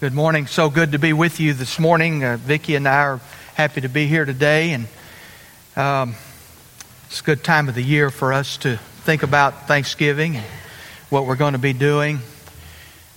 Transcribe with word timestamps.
Good 0.00 0.14
morning. 0.14 0.46
So 0.46 0.70
good 0.70 0.92
to 0.92 1.00
be 1.00 1.12
with 1.12 1.40
you 1.40 1.54
this 1.54 1.80
morning. 1.80 2.22
Uh, 2.22 2.36
Vicki 2.36 2.76
and 2.76 2.86
I 2.86 3.02
are 3.02 3.20
happy 3.56 3.80
to 3.80 3.88
be 3.88 4.06
here 4.06 4.24
today, 4.24 4.70
and 4.70 4.86
um, 5.74 6.14
it's 7.08 7.20
a 7.20 7.24
good 7.24 7.42
time 7.42 7.68
of 7.68 7.74
the 7.74 7.82
year 7.82 8.08
for 8.08 8.32
us 8.32 8.58
to 8.58 8.76
think 8.76 9.24
about 9.24 9.66
Thanksgiving 9.66 10.36
and 10.36 10.46
what 11.10 11.26
we're 11.26 11.34
going 11.34 11.54
to 11.54 11.58
be 11.58 11.72
doing. 11.72 12.20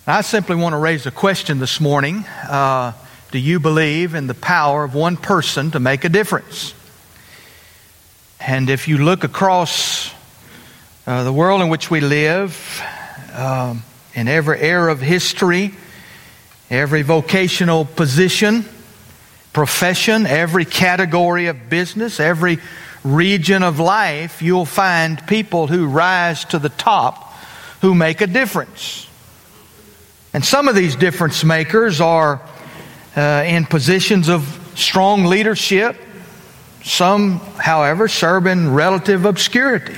I 0.08 0.22
simply 0.22 0.56
want 0.56 0.74
to 0.74 0.78
raise 0.78 1.06
a 1.06 1.12
question 1.12 1.60
this 1.60 1.80
morning. 1.80 2.26
Uh, 2.50 2.94
do 3.30 3.38
you 3.38 3.60
believe 3.60 4.16
in 4.16 4.26
the 4.26 4.34
power 4.34 4.84
of 4.84 4.96
one 4.96 5.18
person 5.18 5.70
to 5.72 5.80
make 5.80 6.04
a 6.04 6.10
difference? 6.10 6.74
And 8.40 8.72
if 8.72 8.88
you 8.88 8.98
look 8.98 9.24
across 9.24 10.12
uh, 11.06 11.26
the 11.26 11.32
world 11.32 11.62
in 11.62 11.70
which 11.70 11.92
we 11.92 12.02
live, 12.02 12.82
um, 13.36 13.84
in 14.16 14.28
every 14.28 14.60
era 14.60 14.92
of 14.92 15.00
history, 15.00 15.76
every 16.72 17.02
vocational 17.02 17.84
position, 17.84 18.66
profession, 19.52 20.26
every 20.26 20.66
category 20.66 21.48
of 21.48 21.70
business, 21.70 22.20
every 22.20 22.60
region 23.04 23.62
of 23.62 23.80
life, 23.80 24.42
you'll 24.42 24.66
find 24.66 25.26
people 25.28 25.68
who 25.68 25.86
rise 25.86 26.46
to 26.46 26.60
the 26.60 26.70
top 26.70 27.34
who 27.82 27.94
make 27.94 28.22
a 28.22 28.28
difference. 28.28 29.08
And 30.34 30.46
some 30.46 30.68
of 30.68 30.76
these 30.76 30.96
difference 30.96 31.44
makers 31.44 32.00
are 32.00 32.42
uh, 33.18 33.44
in 33.46 33.66
positions 33.66 34.30
of 34.30 34.72
strong 34.76 35.26
leadership. 35.26 35.98
Some, 36.84 37.40
however, 37.58 38.08
serve 38.08 38.48
in 38.48 38.74
relative 38.74 39.26
obscurity. 39.26 39.98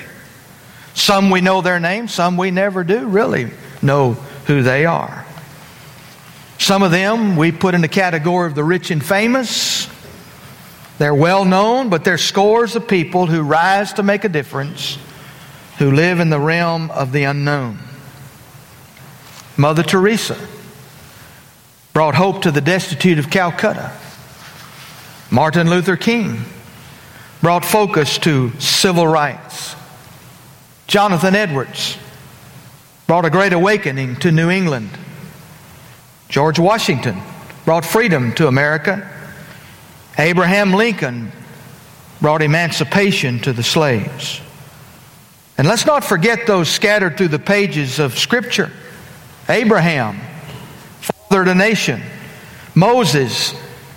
Some 0.96 1.30
we 1.30 1.42
know 1.42 1.62
their 1.62 1.80
names, 1.80 2.14
some 2.14 2.36
we 2.36 2.52
never 2.52 2.84
do 2.84 3.08
really 3.08 3.52
know 3.82 4.14
who 4.48 4.64
they 4.64 4.86
are. 4.86 5.23
Some 6.64 6.82
of 6.82 6.92
them 6.92 7.36
we 7.36 7.52
put 7.52 7.76
in 7.76 7.82
the 7.82 7.90
category 7.90 8.48
of 8.48 8.56
the 8.56 8.64
rich 8.64 8.90
and 8.90 9.04
famous. 9.04 9.90
They're 10.98 11.14
well 11.14 11.44
known, 11.44 11.90
but 11.90 12.06
they're 12.06 12.18
scores 12.18 12.78
of 12.78 12.88
people 12.88 13.26
who 13.26 13.42
rise 13.42 13.92
to 13.94 14.02
make 14.02 14.24
a 14.24 14.30
difference, 14.30 14.98
who 15.78 15.92
live 15.92 16.22
in 16.22 16.30
the 16.30 16.40
realm 16.40 16.90
of 16.92 17.12
the 17.12 17.26
unknown. 17.26 17.80
Mother 19.58 19.84
Teresa 19.84 20.38
brought 21.92 22.16
hope 22.16 22.44
to 22.44 22.52
the 22.52 22.62
destitute 22.62 23.20
of 23.20 23.30
Calcutta. 23.30 23.92
Martin 25.30 25.70
Luther 25.70 25.98
King 25.98 26.46
brought 27.42 27.66
focus 27.66 28.18
to 28.20 28.58
civil 28.62 29.06
rights. 29.06 29.76
Jonathan 30.88 31.36
Edwards 31.36 31.98
brought 33.06 33.26
a 33.26 33.30
great 33.30 33.52
awakening 33.52 34.16
to 34.16 34.32
New 34.32 34.50
England. 34.50 34.92
George 36.34 36.58
Washington 36.58 37.22
brought 37.64 37.86
freedom 37.86 38.34
to 38.34 38.48
America. 38.48 39.08
Abraham 40.18 40.74
Lincoln 40.74 41.32
brought 42.22 42.42
emancipation 42.42 43.38
to 43.42 43.54
the 43.54 43.62
slaves. 43.62 44.42
And 45.60 45.68
let's 45.68 45.86
not 45.86 46.04
forget 46.04 46.48
those 46.48 46.70
scattered 46.70 47.18
through 47.18 47.28
the 47.28 47.38
pages 47.38 48.00
of 48.00 48.18
Scripture. 48.18 48.72
Abraham 49.48 50.22
fathered 51.02 51.50
a 51.50 51.54
nation. 51.54 52.02
Moses 52.74 53.54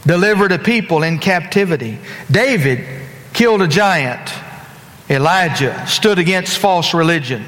delivered 0.07 0.53
a 0.53 0.59
people 0.59 1.05
in 1.05 1.19
captivity. 1.19 1.99
David 2.31 2.87
killed 3.33 3.63
a 3.63 3.67
giant. 3.67 4.31
Elijah 5.09 5.87
stood 5.87 6.19
against 6.19 6.59
false 6.59 6.93
religion. 6.93 7.47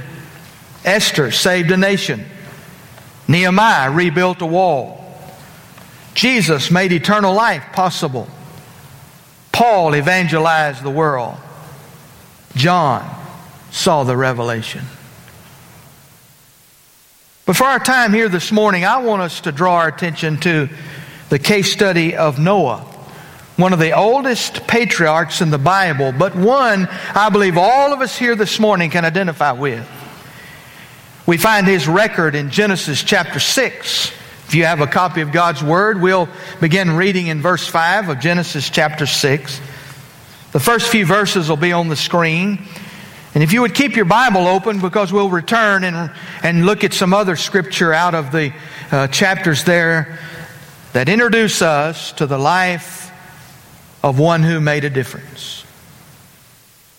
Esther 0.83 1.31
saved 1.31 1.71
a 1.73 1.77
nation. 1.77 2.25
Nehemiah 3.29 3.91
rebuilt 3.91 4.41
a 4.41 4.47
wall. 4.47 5.05
Jesus 6.15 6.71
made 6.71 6.91
eternal 6.93 7.35
life 7.35 7.63
possible. 7.73 8.27
Paul 9.53 9.95
evangelized 9.95 10.83
the 10.83 10.91
world. 10.91 11.37
John 12.57 13.09
saw 13.71 14.05
the 14.05 14.17
revelation. 14.17 14.85
But 17.45 17.57
for 17.57 17.65
our 17.65 17.79
time 17.79 18.13
here 18.13 18.29
this 18.29 18.51
morning, 18.51 18.85
I 18.85 18.99
want 18.99 19.23
us 19.23 19.43
to 19.43 19.53
draw 19.53 19.77
our 19.77 19.89
attention 19.89 20.39
to 20.41 20.69
the 21.29 21.39
case 21.39 21.73
study 21.73 22.17
of 22.17 22.39
Noah, 22.39 22.81
one 23.57 23.73
of 23.73 23.79
the 23.79 23.93
oldest 23.93 24.67
patriarchs 24.67 25.41
in 25.41 25.51
the 25.51 25.59
Bible, 25.59 26.13
but 26.13 26.35
one 26.35 26.89
I 27.15 27.29
believe 27.31 27.59
all 27.59 27.93
of 27.93 28.01
us 28.01 28.17
here 28.17 28.35
this 28.35 28.59
morning 28.59 28.91
can 28.91 29.05
identify 29.05 29.53
with. 29.53 29.87
We 31.29 31.37
find 31.37 31.67
his 31.67 31.87
record 31.87 32.35
in 32.35 32.49
Genesis 32.49 33.03
chapter 33.03 33.39
6. 33.39 34.13
If 34.47 34.55
you 34.55 34.65
have 34.65 34.81
a 34.81 34.87
copy 34.87 35.21
of 35.21 35.31
God's 35.31 35.63
Word, 35.63 36.01
we'll 36.01 36.27
begin 36.59 36.93
reading 36.93 37.27
in 37.27 37.43
verse 37.43 37.67
5 37.67 38.09
of 38.09 38.19
Genesis 38.19 38.71
chapter 38.71 39.05
6. 39.05 39.61
The 40.53 40.59
first 40.59 40.91
few 40.91 41.05
verses 41.05 41.51
will 41.51 41.59
be 41.59 41.71
on 41.71 41.89
the 41.89 41.97
screen. 41.97 42.65
And 43.35 43.43
if 43.43 43.53
you 43.53 43.61
would 43.61 43.75
keep 43.75 43.95
your 43.95 44.07
Bible 44.07 44.49
open, 44.49 44.81
because 44.81 45.13
we'll 45.13 45.29
return 45.29 45.85
and, 45.85 46.11
and 46.43 46.65
look 46.65 46.83
at 46.83 46.95
some 46.95 47.13
other 47.13 47.37
scripture 47.37 47.93
out 47.93 48.15
of 48.15 48.33
the 48.33 48.55
uh, 48.91 49.09
chapters 49.09 49.65
there 49.65 50.19
that 50.95 51.11
introduce 51.11 51.61
us 51.61 52.13
to 52.13 52.27
the 52.27 52.39
life 52.39 53.13
of 54.03 54.19
one 54.19 54.43
who 54.43 54.63
made 54.63 54.85
a 54.85 54.91
difference. 54.91 55.58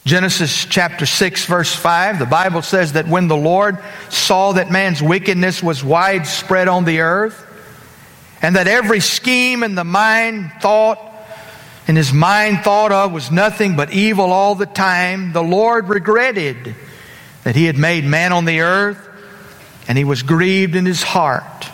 Genesis 0.05 0.65
chapter 0.65 1.05
6, 1.05 1.45
verse 1.45 1.73
5, 1.73 2.19
the 2.19 2.25
Bible 2.25 2.61
says 2.61 2.93
that 2.93 3.07
when 3.07 3.27
the 3.27 3.35
Lord 3.35 3.77
saw 4.09 4.53
that 4.53 4.71
man's 4.71 5.03
wickedness 5.03 5.61
was 5.61 5.83
widespread 5.83 6.67
on 6.67 6.85
the 6.85 7.01
earth, 7.01 7.45
and 8.41 8.55
that 8.55 8.67
every 8.67 9.01
scheme 9.01 9.61
in 9.61 9.75
the 9.75 9.83
mind 9.83 10.51
thought, 10.61 10.99
in 11.87 11.95
his 11.95 12.13
mind 12.13 12.59
thought 12.63 12.91
of 12.91 13.11
was 13.11 13.29
nothing 13.29 13.75
but 13.75 13.91
evil 13.91 14.31
all 14.31 14.55
the 14.55 14.65
time, 14.65 15.33
the 15.33 15.43
Lord 15.43 15.89
regretted 15.89 16.75
that 17.43 17.55
he 17.55 17.65
had 17.65 17.77
made 17.77 18.05
man 18.05 18.31
on 18.31 18.45
the 18.45 18.61
earth, 18.61 19.05
and 19.87 19.97
he 19.97 20.05
was 20.05 20.23
grieved 20.23 20.75
in 20.75 20.85
his 20.85 21.03
heart. 21.03 21.67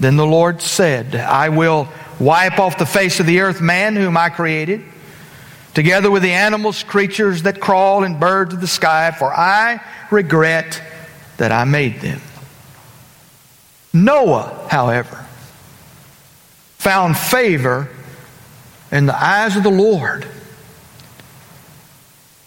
Then 0.00 0.16
the 0.16 0.26
Lord 0.26 0.60
said, 0.60 1.14
I 1.14 1.50
will 1.50 1.88
wipe 2.18 2.58
off 2.58 2.78
the 2.78 2.84
face 2.84 3.20
of 3.20 3.26
the 3.26 3.40
earth 3.40 3.60
man 3.60 3.94
whom 3.96 4.16
I 4.16 4.28
created 4.28 4.84
together 5.76 6.10
with 6.10 6.22
the 6.22 6.32
animals, 6.32 6.82
creatures 6.82 7.42
that 7.42 7.60
crawl, 7.60 8.02
and 8.02 8.18
birds 8.18 8.54
of 8.54 8.62
the 8.62 8.66
sky, 8.66 9.10
for 9.10 9.30
I 9.30 9.78
regret 10.10 10.82
that 11.36 11.52
I 11.52 11.64
made 11.64 12.00
them. 12.00 12.18
Noah, 13.92 14.68
however, 14.70 15.26
found 16.78 17.14
favor 17.18 17.90
in 18.90 19.04
the 19.04 19.22
eyes 19.22 19.54
of 19.54 19.64
the 19.64 19.70
Lord. 19.70 20.26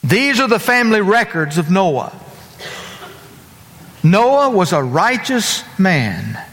These 0.04 0.40
are 0.40 0.48
the 0.48 0.58
family 0.58 1.02
records 1.02 1.60
of 1.60 1.70
Noah. 1.70 2.12
Noah 4.02 4.50
was 4.50 4.74
a 4.74 4.82
righteous 4.82 5.64
man, 5.78 6.44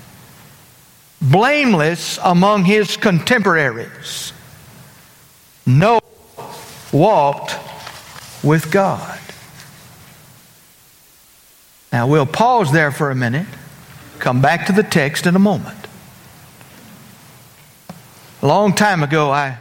blameless 1.23 2.19
among 2.23 2.67
his 2.67 2.99
contemporaries. 2.99 4.35
Noah 5.65 6.03
walked 6.97 7.55
with 8.43 8.71
God. 8.71 9.19
Now 11.93 12.07
we'll 12.07 12.27
pause 12.27 12.73
there 12.73 12.91
for 12.91 13.11
a 13.11 13.15
minute, 13.15 13.47
come 14.19 14.41
back 14.41 14.67
to 14.67 14.73
the 14.73 14.83
text 14.83 15.27
in 15.27 15.37
a 15.37 15.39
moment. 15.39 15.79
A 18.43 18.47
long 18.47 18.75
time 18.75 19.03
ago, 19.03 19.31
I 19.31 19.59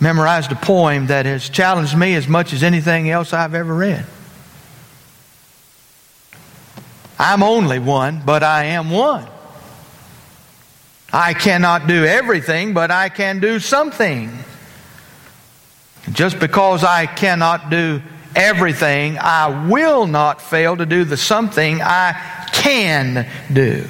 memorized 0.00 0.52
a 0.52 0.56
poem 0.56 1.06
that 1.06 1.26
has 1.26 1.48
challenged 1.48 1.96
me 1.96 2.14
as 2.14 2.28
much 2.28 2.52
as 2.52 2.62
anything 2.62 3.08
else 3.08 3.32
I've 3.32 3.54
ever 3.54 3.74
read. 3.74 4.04
I'm 7.18 7.42
only 7.42 7.78
one, 7.78 8.22
but 8.24 8.42
I 8.42 8.64
am 8.64 8.90
one. 8.90 9.26
I 11.12 11.32
cannot 11.32 11.86
do 11.86 12.04
everything, 12.04 12.74
but 12.74 12.90
I 12.90 13.08
can 13.08 13.40
do 13.40 13.58
something. 13.58 14.30
Just 16.16 16.40
because 16.40 16.82
I 16.82 17.04
cannot 17.04 17.68
do 17.68 18.00
everything, 18.34 19.18
I 19.18 19.68
will 19.68 20.06
not 20.06 20.40
fail 20.40 20.74
to 20.74 20.86
do 20.86 21.04
the 21.04 21.18
something 21.18 21.82
I 21.82 22.48
can 22.54 23.28
do. 23.52 23.86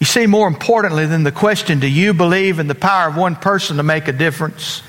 You 0.00 0.06
see, 0.06 0.26
more 0.26 0.48
importantly 0.48 1.04
than 1.04 1.22
the 1.22 1.32
question, 1.32 1.80
do 1.80 1.86
you 1.86 2.14
believe 2.14 2.58
in 2.58 2.66
the 2.66 2.74
power 2.74 3.10
of 3.10 3.16
one 3.16 3.36
person 3.36 3.76
to 3.76 3.82
make 3.82 4.08
a 4.08 4.12
difference? 4.12 4.82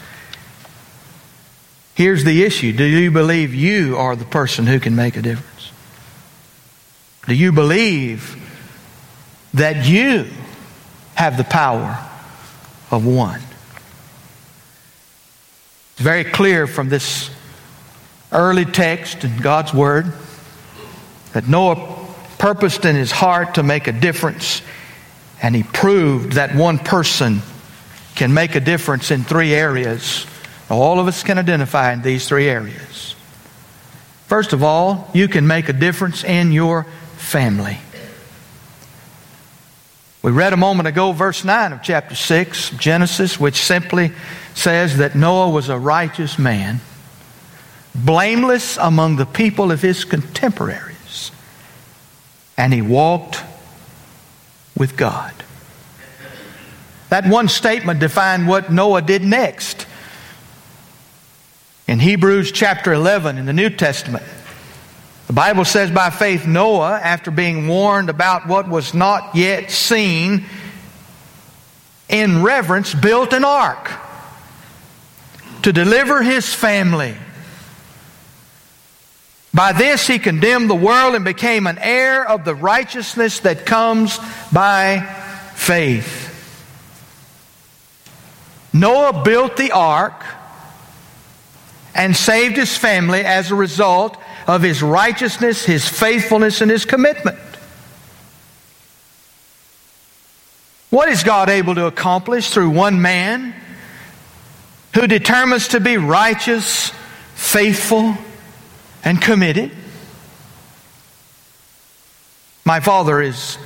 Here's 1.94 2.24
the 2.24 2.46
issue 2.46 2.72
Do 2.72 2.86
you 2.86 3.12
believe 3.12 3.54
you 3.54 3.98
are 3.98 4.16
the 4.16 4.24
person 4.24 4.66
who 4.66 4.80
can 4.80 4.96
make 4.96 5.18
a 5.18 5.22
difference? 5.22 5.74
Do 7.28 7.34
you 7.34 7.52
believe 7.52 8.42
that 9.54 9.86
you 9.86 10.28
have 11.18 11.36
the 11.36 11.44
power 11.44 11.98
of 12.92 13.04
one. 13.04 13.42
It's 15.94 16.02
very 16.02 16.24
clear 16.24 16.68
from 16.68 16.90
this 16.90 17.32
early 18.32 18.66
text 18.66 19.24
in 19.24 19.36
God's 19.38 19.74
Word 19.74 20.14
that 21.34 21.48
Noah 21.48 22.06
purposed 22.38 22.86
in 22.86 22.96
his 22.96 23.12
heart 23.12 23.56
to 23.56 23.64
make 23.64 23.88
a 23.88 23.92
difference, 23.92 24.62
and 25.42 25.56
he 25.56 25.64
proved 25.64 26.34
that 26.34 26.54
one 26.54 26.78
person 26.78 27.42
can 28.14 28.32
make 28.32 28.54
a 28.54 28.60
difference 28.60 29.10
in 29.10 29.24
three 29.24 29.56
areas. 29.56 30.28
All 30.70 31.00
of 31.00 31.08
us 31.08 31.24
can 31.24 31.40
identify 31.40 31.94
in 31.94 32.04
these 32.04 32.28
three 32.28 32.48
areas. 32.48 33.16
First 34.28 34.54
of 34.54 34.62
all, 34.62 35.10
you 35.16 35.28
can 35.28 35.48
make 35.48 35.68
a 35.68 35.74
difference 35.74 36.24
in 36.24 36.52
your 36.52 36.84
family. 37.16 37.80
We 40.24 40.32
read 40.32 40.52
a 40.52 40.58
moment 40.58 40.88
ago 40.88 41.12
verse 41.12 41.44
9 41.44 41.74
of 41.74 41.84
chapter 41.84 42.16
6, 42.16 42.72
Genesis, 42.72 43.40
which 43.40 43.56
simply 43.56 44.12
says 44.56 44.98
that 44.98 45.16
Noah 45.16 45.50
was 45.50 45.70
a 45.70 45.78
righteous 45.78 46.40
man, 46.40 46.82
blameless 47.94 48.78
among 48.78 49.18
the 49.18 49.26
people 49.26 49.72
of 49.72 49.82
his 49.82 50.04
contemporaries, 50.06 51.32
and 52.58 52.74
he 52.74 52.82
walked 52.82 53.44
with 54.76 54.98
God. 54.98 55.34
That 57.10 57.28
one 57.28 57.48
statement 57.48 58.00
defined 58.00 58.48
what 58.48 58.72
Noah 58.72 59.02
did 59.02 59.24
next. 59.24 59.86
In 61.88 62.00
Hebrews 62.00 62.52
chapter 62.52 62.92
11 62.92 63.38
in 63.38 63.46
the 63.46 63.54
New 63.54 63.70
Testament, 63.70 64.26
the 65.28 65.34
Bible 65.34 65.66
says 65.66 65.92
by 65.92 66.10
faith, 66.10 66.48
Noah, 66.48 67.00
after 67.04 67.32
being 67.32 67.68
warned 67.68 68.10
about 68.10 68.48
what 68.48 68.70
was 68.70 68.94
not 68.94 69.36
yet 69.36 69.72
seen, 69.72 70.46
in 72.08 72.42
reverence 72.42 72.94
built 72.94 73.34
an 73.34 73.44
ark 73.44 73.92
to 75.64 75.74
deliver 75.74 76.24
his 76.24 76.54
family. 76.54 77.16
By 79.54 79.74
this 79.74 80.08
he 80.08 80.18
condemned 80.18 80.70
the 80.70 80.76
world 80.76 81.16
and 81.16 81.26
became 81.26 81.68
an 81.68 81.78
heir 81.78 82.26
of 82.26 82.46
the 82.46 82.56
righteousness 82.56 83.42
that 83.42 83.66
comes 83.66 84.18
by 84.54 85.02
faith. 85.56 86.24
Noah 88.72 89.24
built 89.24 89.58
the 89.58 89.72
ark 89.72 90.24
and 91.96 92.16
saved 92.16 92.56
his 92.56 92.78
family 92.78 93.22
as 93.22 93.52
a 93.52 93.56
result 93.56 94.16
of 94.48 94.62
his 94.62 94.82
righteousness, 94.82 95.66
his 95.66 95.88
faithfulness, 95.88 96.62
and 96.62 96.72
his 96.72 96.86
commitment. 96.86 97.38
What 100.90 101.10
is 101.10 101.24
God 101.24 101.50
able 101.50 101.76
to 101.76 101.86
accomplish 101.86 102.50
through 102.50 102.70
one 102.70 103.02
man 103.02 103.54
who 104.96 105.06
determines 105.06 105.68
to 105.70 105.82
be 105.82 105.98
righteous, 105.98 106.94
faithful, 107.36 108.16
and 109.04 109.22
committed? 109.22 109.72
My 112.64 112.80
father 112.80 113.22
is 113.22 113.58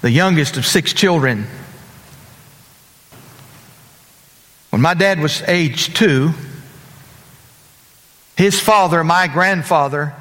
the 0.00 0.10
youngest 0.10 0.56
of 0.56 0.64
six 0.64 0.94
children. 0.94 1.46
When 4.70 4.80
my 4.80 4.94
dad 4.94 5.20
was 5.20 5.42
age 5.42 5.92
two, 5.94 6.32
his 8.36 8.60
father, 8.60 9.02
my 9.02 9.26
grandfather, 9.28 10.14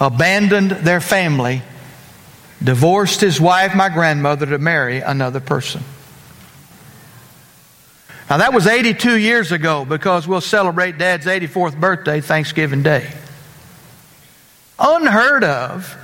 abandoned 0.00 0.70
their 0.72 1.00
family, 1.00 1.62
divorced 2.62 3.20
his 3.20 3.40
wife, 3.40 3.74
my 3.74 3.88
grandmother, 3.88 4.46
to 4.46 4.58
marry 4.58 4.98
another 4.98 5.40
person. 5.40 5.82
Now, 8.28 8.38
that 8.38 8.52
was 8.52 8.66
82 8.66 9.16
years 9.16 9.50
ago 9.50 9.84
because 9.84 10.26
we'll 10.26 10.40
celebrate 10.40 10.98
Dad's 10.98 11.26
84th 11.26 11.78
birthday 11.78 12.20
Thanksgiving 12.20 12.82
Day. 12.82 13.10
Unheard 14.78 15.44
of 15.44 15.96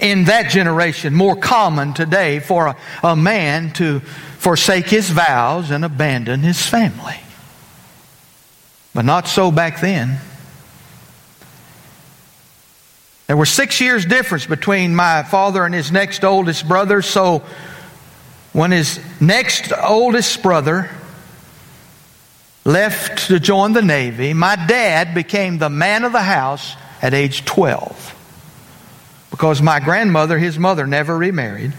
in 0.00 0.24
that 0.24 0.50
generation, 0.50 1.14
more 1.14 1.36
common 1.36 1.92
today 1.92 2.40
for 2.40 2.68
a, 2.68 2.76
a 3.02 3.16
man 3.16 3.72
to 3.74 4.00
forsake 4.38 4.86
his 4.86 5.10
vows 5.10 5.70
and 5.70 5.84
abandon 5.84 6.40
his 6.40 6.64
family. 6.64 7.20
But 8.94 9.04
not 9.04 9.28
so 9.28 9.50
back 9.50 9.80
then. 9.80 10.18
There 13.28 13.36
were 13.36 13.46
six 13.46 13.78
years 13.82 14.06
difference 14.06 14.46
between 14.46 14.96
my 14.96 15.22
father 15.22 15.66
and 15.66 15.74
his 15.74 15.92
next 15.92 16.24
oldest 16.24 16.66
brother. 16.66 17.02
So 17.02 17.42
when 18.54 18.70
his 18.70 18.98
next 19.20 19.70
oldest 19.70 20.42
brother 20.42 20.88
left 22.64 23.28
to 23.28 23.38
join 23.38 23.74
the 23.74 23.82
Navy, 23.82 24.32
my 24.32 24.56
dad 24.56 25.14
became 25.14 25.58
the 25.58 25.68
man 25.68 26.04
of 26.04 26.12
the 26.12 26.22
house 26.22 26.74
at 27.02 27.12
age 27.12 27.44
12. 27.44 29.28
Because 29.30 29.60
my 29.60 29.78
grandmother, 29.78 30.38
his 30.38 30.58
mother, 30.58 30.86
never 30.86 31.14
remarried. 31.14 31.74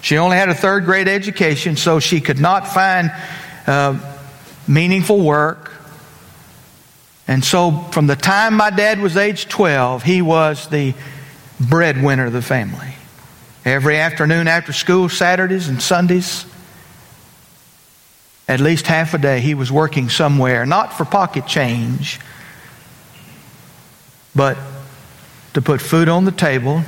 She 0.00 0.18
only 0.18 0.36
had 0.36 0.48
a 0.48 0.54
third 0.54 0.86
grade 0.86 1.06
education, 1.06 1.76
so 1.76 2.00
she 2.00 2.20
could 2.20 2.40
not 2.40 2.66
find 2.66 3.12
uh, 3.64 3.96
meaningful 4.66 5.20
work. 5.20 5.67
And 7.28 7.44
so, 7.44 7.72
from 7.92 8.06
the 8.06 8.16
time 8.16 8.54
my 8.54 8.70
dad 8.70 9.00
was 9.00 9.16
age 9.16 9.48
12, 9.48 10.02
he 10.02 10.22
was 10.22 10.66
the 10.68 10.94
breadwinner 11.60 12.26
of 12.26 12.32
the 12.32 12.40
family. 12.40 12.94
Every 13.66 13.98
afternoon 13.98 14.48
after 14.48 14.72
school, 14.72 15.10
Saturdays 15.10 15.68
and 15.68 15.80
Sundays, 15.82 16.46
at 18.48 18.60
least 18.60 18.86
half 18.86 19.12
a 19.12 19.18
day, 19.18 19.40
he 19.40 19.52
was 19.52 19.70
working 19.70 20.08
somewhere, 20.08 20.64
not 20.64 20.94
for 20.94 21.04
pocket 21.04 21.46
change, 21.46 22.18
but 24.34 24.56
to 25.52 25.60
put 25.60 25.82
food 25.82 26.08
on 26.08 26.24
the 26.24 26.32
table, 26.32 26.82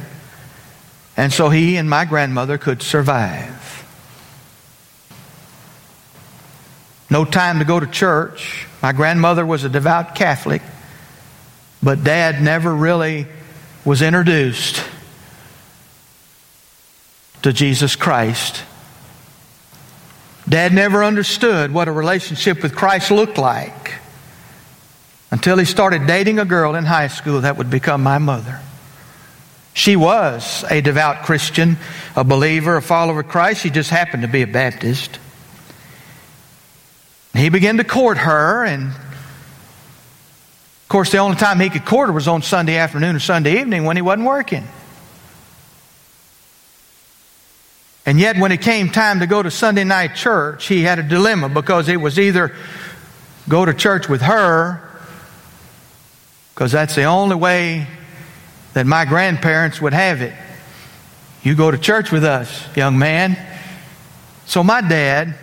and 1.19 1.31
so 1.31 1.51
he 1.51 1.77
and 1.77 1.91
my 1.91 2.07
grandmother 2.07 2.57
could 2.57 2.81
survive. 2.81 3.80
No 7.11 7.25
time 7.25 7.59
to 7.59 7.65
go 7.65 7.81
to 7.81 7.87
church. 7.87 8.67
My 8.83 8.93
grandmother 8.93 9.45
was 9.45 9.65
a 9.65 9.69
devout 9.69 10.15
Catholic, 10.15 10.63
but 11.83 12.05
dad 12.05 12.41
never 12.41 12.73
really 12.73 13.27
was 13.85 14.01
introduced 14.01 14.83
to 17.43 17.53
Jesus 17.53 17.97
Christ. 17.97 18.63
Dad 20.49 20.73
never 20.73 21.05
understood 21.05 21.73
what 21.73 21.89
a 21.89 21.93
relationship 21.93 22.63
with 22.63 22.75
Christ 22.75 23.11
looked 23.11 23.39
like 23.39 23.95
until 25.31 25.59
he 25.59 25.65
started 25.65 26.07
dating 26.07 26.39
a 26.39 26.45
girl 26.45 26.75
in 26.75 26.85
high 26.85 27.09
school 27.09 27.43
that 27.43 27.57
would 27.57 27.71
become 27.71 28.03
my 28.03 28.19
mother. 28.19 28.61
She 29.73 29.97
was 29.97 30.65
a 30.69 30.81
devout 30.81 31.25
Christian, 31.25 31.77
a 32.17 32.25
believer, 32.25 32.77
a 32.77 32.83
follower 32.83 33.21
of 33.21 33.29
Christ. 33.29 33.63
She 33.63 33.71
just 33.71 33.91
happened 33.91 34.23
to 34.23 34.29
be 34.29 34.43
a 34.43 34.47
Baptist. 34.47 35.19
He 37.35 37.49
began 37.49 37.77
to 37.77 37.85
court 37.85 38.19
her, 38.19 38.65
and 38.65 38.89
of 38.91 40.89
course, 40.89 41.13
the 41.13 41.19
only 41.19 41.37
time 41.37 41.61
he 41.61 41.71
could 41.71 41.85
court 41.85 42.09
her 42.09 42.13
was 42.13 42.27
on 42.27 42.43
Sunday 42.43 42.77
afternoon 42.77 43.17
or 43.17 43.21
Sunday 43.21 43.61
evening 43.61 43.85
when 43.85 43.97
he 43.97 44.03
wasn't 44.03 44.27
working. 44.27 44.67
And 48.05 48.19
yet, 48.19 48.37
when 48.39 48.51
it 48.51 48.61
came 48.61 48.89
time 48.89 49.21
to 49.21 49.27
go 49.27 49.43
to 49.43 49.51
Sunday 49.51 49.85
night 49.85 50.17
church, 50.17 50.67
he 50.67 50.83
had 50.83 50.99
a 50.99 51.03
dilemma 51.03 51.49
because 51.49 51.89
it 51.89 51.99
was 51.99 52.19
either 52.19 52.53
go 53.49 53.65
to 53.65 53.73
church 53.73 54.09
with 54.09 54.23
her, 54.23 54.83
because 56.55 56.73
that's 56.73 56.95
the 56.97 57.05
only 57.05 57.37
way 57.37 57.87
that 58.73 58.87
my 58.87 59.05
grandparents 59.05 59.81
would 59.81 59.93
have 59.93 60.23
it. 60.23 60.35
You 61.43 61.55
go 61.55 61.71
to 61.71 61.79
church 61.79 62.11
with 62.11 62.25
us, 62.25 62.67
young 62.77 62.99
man. 62.99 63.39
So, 64.47 64.65
my 64.65 64.81
dad 64.81 65.37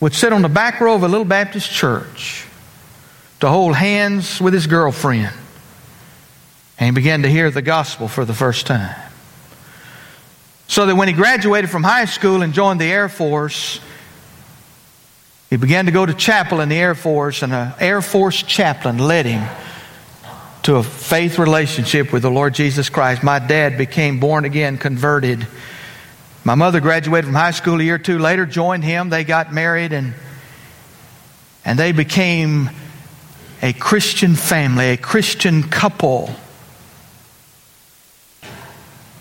would 0.00 0.14
sit 0.14 0.32
on 0.32 0.42
the 0.42 0.48
back 0.48 0.80
row 0.80 0.94
of 0.94 1.02
a 1.02 1.08
little 1.08 1.24
Baptist 1.24 1.70
church 1.70 2.46
to 3.40 3.48
hold 3.48 3.74
hands 3.74 4.40
with 4.40 4.54
his 4.54 4.66
girlfriend. 4.66 5.32
And 6.78 6.86
he 6.86 6.90
began 6.92 7.22
to 7.22 7.28
hear 7.28 7.50
the 7.50 7.62
gospel 7.62 8.08
for 8.08 8.24
the 8.24 8.34
first 8.34 8.66
time. 8.66 8.94
So 10.68 10.86
that 10.86 10.94
when 10.94 11.08
he 11.08 11.14
graduated 11.14 11.70
from 11.70 11.82
high 11.82 12.04
school 12.04 12.42
and 12.42 12.52
joined 12.52 12.80
the 12.80 12.84
Air 12.84 13.08
Force, 13.08 13.80
he 15.50 15.56
began 15.56 15.86
to 15.86 15.92
go 15.92 16.04
to 16.04 16.12
chapel 16.14 16.60
in 16.60 16.68
the 16.68 16.76
Air 16.76 16.94
Force, 16.94 17.42
and 17.42 17.52
an 17.52 17.72
Air 17.80 18.02
Force 18.02 18.42
chaplain 18.42 18.98
led 18.98 19.26
him 19.26 19.48
to 20.64 20.76
a 20.76 20.82
faith 20.82 21.38
relationship 21.38 22.12
with 22.12 22.22
the 22.22 22.30
Lord 22.30 22.52
Jesus 22.52 22.90
Christ. 22.90 23.22
My 23.22 23.38
dad 23.38 23.78
became 23.78 24.20
born 24.20 24.44
again, 24.44 24.76
converted 24.76 25.46
my 26.48 26.54
mother 26.54 26.80
graduated 26.80 27.26
from 27.26 27.34
high 27.34 27.50
school 27.50 27.78
a 27.78 27.82
year 27.82 27.96
or 27.96 27.98
two 27.98 28.18
later, 28.18 28.46
joined 28.46 28.82
him. 28.82 29.10
They 29.10 29.22
got 29.22 29.52
married 29.52 29.92
and, 29.92 30.14
and 31.62 31.78
they 31.78 31.92
became 31.92 32.70
a 33.60 33.74
Christian 33.74 34.34
family, 34.34 34.88
a 34.88 34.96
Christian 34.96 35.62
couple. 35.62 36.30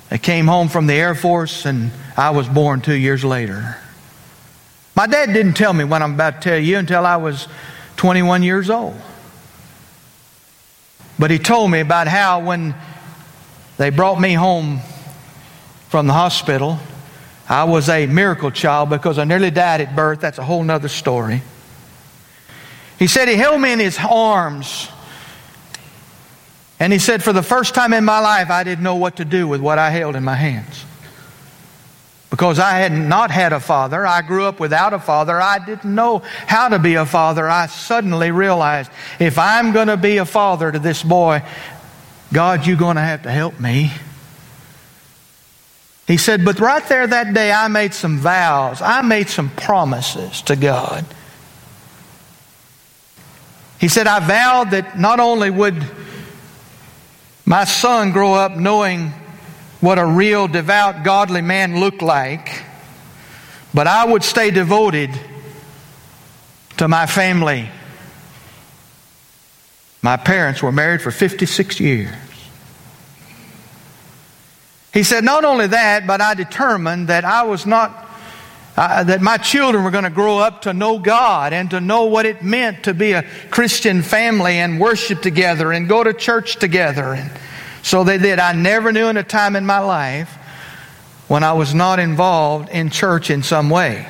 They 0.10 0.19
came 0.19 0.48
home 0.48 0.69
from 0.69 0.88
the 0.88 0.93
Air 0.93 1.15
Force, 1.15 1.65
and 1.65 1.91
I 2.15 2.29
was 2.29 2.48
born 2.48 2.79
two 2.79 2.96
years 2.96 3.25
later. 3.25 3.75
My 4.96 5.05
dad 5.05 5.34
didn't 5.34 5.55
tell 5.55 5.74
me 5.74 5.84
what 5.84 6.01
I'm 6.01 6.13
about 6.13 6.41
to 6.41 6.50
tell 6.50 6.57
you 6.57 6.77
until 6.77 7.05
I 7.05 7.17
was 7.17 7.50
21 7.98 8.41
years 8.41 8.69
old. 8.69 8.96
But 11.19 11.29
he 11.29 11.39
told 11.39 11.72
me 11.72 11.81
about 11.81 12.07
how 12.07 12.39
when 12.39 12.74
They 13.75 13.89
brought 13.89 14.17
me 14.17 14.31
home 14.31 14.79
from 15.89 16.07
the 16.07 16.13
hospital. 16.13 16.79
I 17.50 17.63
was 17.63 17.88
a 17.88 18.06
miracle 18.08 18.51
child 18.51 18.89
because 18.89 19.18
I 19.18 19.24
nearly 19.24 19.51
died 19.51 19.82
at 19.82 19.96
birth. 19.96 20.20
That's 20.20 20.38
a 20.38 20.44
whole 20.44 20.63
nother 20.63 20.89
story. 20.89 21.42
He 23.00 23.08
said 23.08 23.27
he 23.27 23.36
held 23.36 23.62
me 23.62 23.72
in 23.72 23.80
his 23.80 23.98
arms. 23.98 24.89
And 26.80 26.92
he 26.92 27.00
said, 27.00 27.24
For 27.24 27.34
the 27.34 27.44
first 27.44 27.74
time 27.74 27.94
in 27.94 28.06
my 28.06 28.20
life, 28.20 28.50
I 28.50 28.63
didn't 28.63 28.84
know 28.84 28.96
what 28.96 29.18
to 29.18 29.25
do 29.25 29.48
with 29.48 29.62
what 29.62 29.80
I 29.80 29.89
held 29.89 30.16
in 30.16 30.24
my 30.24 30.36
hands. 30.36 30.86
Because 32.30 32.60
I 32.60 32.80
had 32.80 32.92
not 32.92 33.32
had 33.32 33.54
a 33.54 33.60
father, 33.60 34.06
I 34.06 34.22
grew 34.22 34.46
up 34.46 34.60
without 34.60 34.94
a 34.94 35.00
father, 35.00 35.39
I 35.39 35.63
didn't 35.63 35.96
know 35.96 36.20
how 36.46 36.68
to 36.68 36.77
be 36.77 36.96
a 36.96 37.06
father. 37.06 37.50
I 37.50 37.68
suddenly 37.68 38.32
realized 38.32 38.92
if 39.20 39.39
I'm 39.39 39.72
going 39.72 39.88
to 39.88 39.98
be 39.98 40.18
a 40.18 40.25
father 40.25 40.72
to 40.72 40.77
this 40.77 41.01
boy, 41.01 41.42
God, 42.34 42.68
you're 42.68 42.75
going 42.75 42.98
to 42.98 43.01
have 43.01 43.24
to 43.24 43.32
help 43.32 43.60
me. 43.60 43.92
He 46.07 46.15
said, 46.17 46.45
But 46.45 46.59
right 46.59 46.87
there 46.87 47.05
that 47.05 47.33
day, 47.33 47.51
I 47.51 47.67
made 47.67 47.93
some 47.93 48.17
vows, 48.17 48.81
I 48.81 49.01
made 49.01 49.27
some 49.27 49.49
promises 49.49 50.41
to 50.43 50.55
God. 50.55 51.05
He 53.79 53.89
said, 53.89 54.07
I 54.07 54.19
vowed 54.19 54.71
that 54.71 54.97
not 54.97 55.19
only 55.19 55.51
would 55.51 55.83
my 57.45 57.65
son 57.65 58.11
grow 58.11 58.33
up 58.33 58.53
knowing 58.53 59.13
what 59.79 59.99
a 59.99 60.05
real 60.05 60.47
devout, 60.47 61.03
godly 61.03 61.41
man 61.41 61.79
looked 61.79 62.01
like, 62.01 62.63
but 63.73 63.85
I 63.85 64.05
would 64.05 64.23
stay 64.23 64.49
devoted 64.49 65.11
to 66.77 66.87
my 66.87 67.05
family. 67.05 67.69
My 70.01 70.17
parents 70.17 70.63
were 70.63 70.71
married 70.71 71.01
for 71.01 71.11
56 71.11 71.79
years. 71.79 72.13
He 74.98 75.04
said, 75.04 75.24
Not 75.24 75.46
only 75.46 75.68
that, 75.68 76.08
but 76.08 76.22
I 76.22 76.34
determined 76.34 77.10
that 77.10 77.24
I 77.24 77.44
was 77.44 77.68
not 77.68 78.10
uh, 78.75 79.04
that 79.04 79.22
my 79.22 79.38
children 79.38 79.84
were 79.84 79.92
going 79.92 80.06
to 80.06 80.10
grow 80.10 80.39
up 80.39 80.63
to 80.63 80.74
know 80.74 80.98
God 80.98 81.54
and 81.54 81.70
to 81.70 81.80
know 81.80 82.06
what 82.06 82.25
it 82.25 82.42
meant 82.42 82.86
to 82.86 82.96
be 82.96 83.12
a 83.12 83.22
Christian 83.51 84.01
family 84.01 84.58
and 84.58 84.80
worship 84.80 85.22
together 85.22 85.72
and 85.72 85.88
go 85.88 86.04
to 86.04 86.13
church 86.13 86.56
together. 86.56 87.13
And 87.13 87.30
so 87.84 88.04
they 88.04 88.18
did. 88.18 88.39
I 88.39 88.54
never 88.54 88.92
knew 88.92 89.06
in 89.06 89.18
a 89.18 89.24
time 89.24 89.56
in 89.56 89.68
my 89.68 89.80
life 89.80 90.34
when 91.27 91.44
I 91.44 91.54
was 91.54 91.75
not 91.75 92.00
involved 92.00 92.70
in 92.70 92.89
church 92.89 93.30
in 93.30 93.44
some 93.44 93.70
way. 93.70 94.08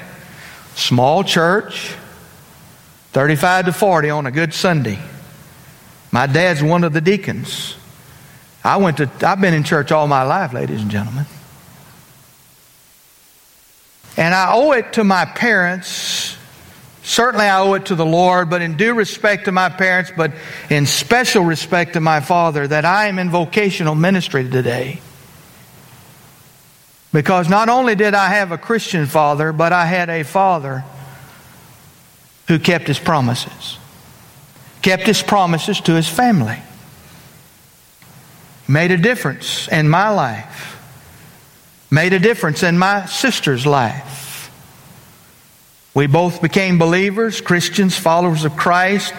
Small 0.75 1.25
church, 1.25 1.93
35 3.11 3.65
to 3.65 3.73
40 3.73 4.09
on 4.09 4.25
a 4.25 4.31
good 4.31 4.53
Sunday. 4.53 4.99
My 6.13 6.27
dad's 6.27 6.63
one 6.63 6.85
of 6.85 6.93
the 6.93 7.01
deacons. 7.01 7.76
I 8.67 8.75
went 8.75 8.97
to, 8.97 9.09
I've 9.21 9.39
been 9.39 9.53
in 9.53 9.63
church 9.63 9.93
all 9.93 10.07
my 10.07 10.23
life, 10.23 10.51
ladies 10.51 10.81
and 10.81 10.91
gentlemen. 10.91 11.25
And 14.17 14.35
I 14.35 14.53
owe 14.53 14.73
it 14.73 14.93
to 14.93 15.05
my 15.05 15.23
parents. 15.23 16.35
Certainly, 17.01 17.45
I 17.45 17.61
owe 17.61 17.75
it 17.75 17.85
to 17.85 17.95
the 17.95 18.05
Lord, 18.05 18.49
but 18.49 18.61
in 18.61 18.75
due 18.75 18.93
respect 18.93 19.45
to 19.45 19.53
my 19.53 19.69
parents, 19.69 20.11
but 20.17 20.33
in 20.69 20.85
special 20.85 21.45
respect 21.45 21.93
to 21.93 22.01
my 22.01 22.19
father, 22.19 22.67
that 22.67 22.83
I 22.83 23.07
am 23.07 23.19
in 23.19 23.29
vocational 23.29 23.95
ministry 23.95 24.49
today. 24.49 24.99
Because 27.13 27.47
not 27.47 27.69
only 27.69 27.95
did 27.95 28.13
I 28.13 28.27
have 28.27 28.51
a 28.51 28.57
Christian 28.57 29.05
father, 29.05 29.53
but 29.53 29.71
I 29.71 29.85
had 29.85 30.09
a 30.09 30.23
father 30.23 30.83
who 32.49 32.59
kept 32.59 32.87
his 32.87 32.99
promises, 32.99 33.77
kept 34.81 35.03
his 35.03 35.21
promises 35.23 35.79
to 35.81 35.93
his 35.93 36.09
family, 36.09 36.59
made 38.67 38.91
a 38.91 38.97
difference 38.97 39.67
in 39.67 39.89
my 39.89 40.09
life 40.09 40.77
made 41.89 42.13
a 42.13 42.19
difference 42.19 42.63
in 42.63 42.77
my 42.77 43.05
sister's 43.05 43.65
life. 43.65 44.51
We 45.93 46.07
both 46.07 46.41
became 46.41 46.77
believers, 46.77 47.41
Christians, 47.41 47.97
followers 47.97 48.45
of 48.45 48.55
Christ. 48.55 49.13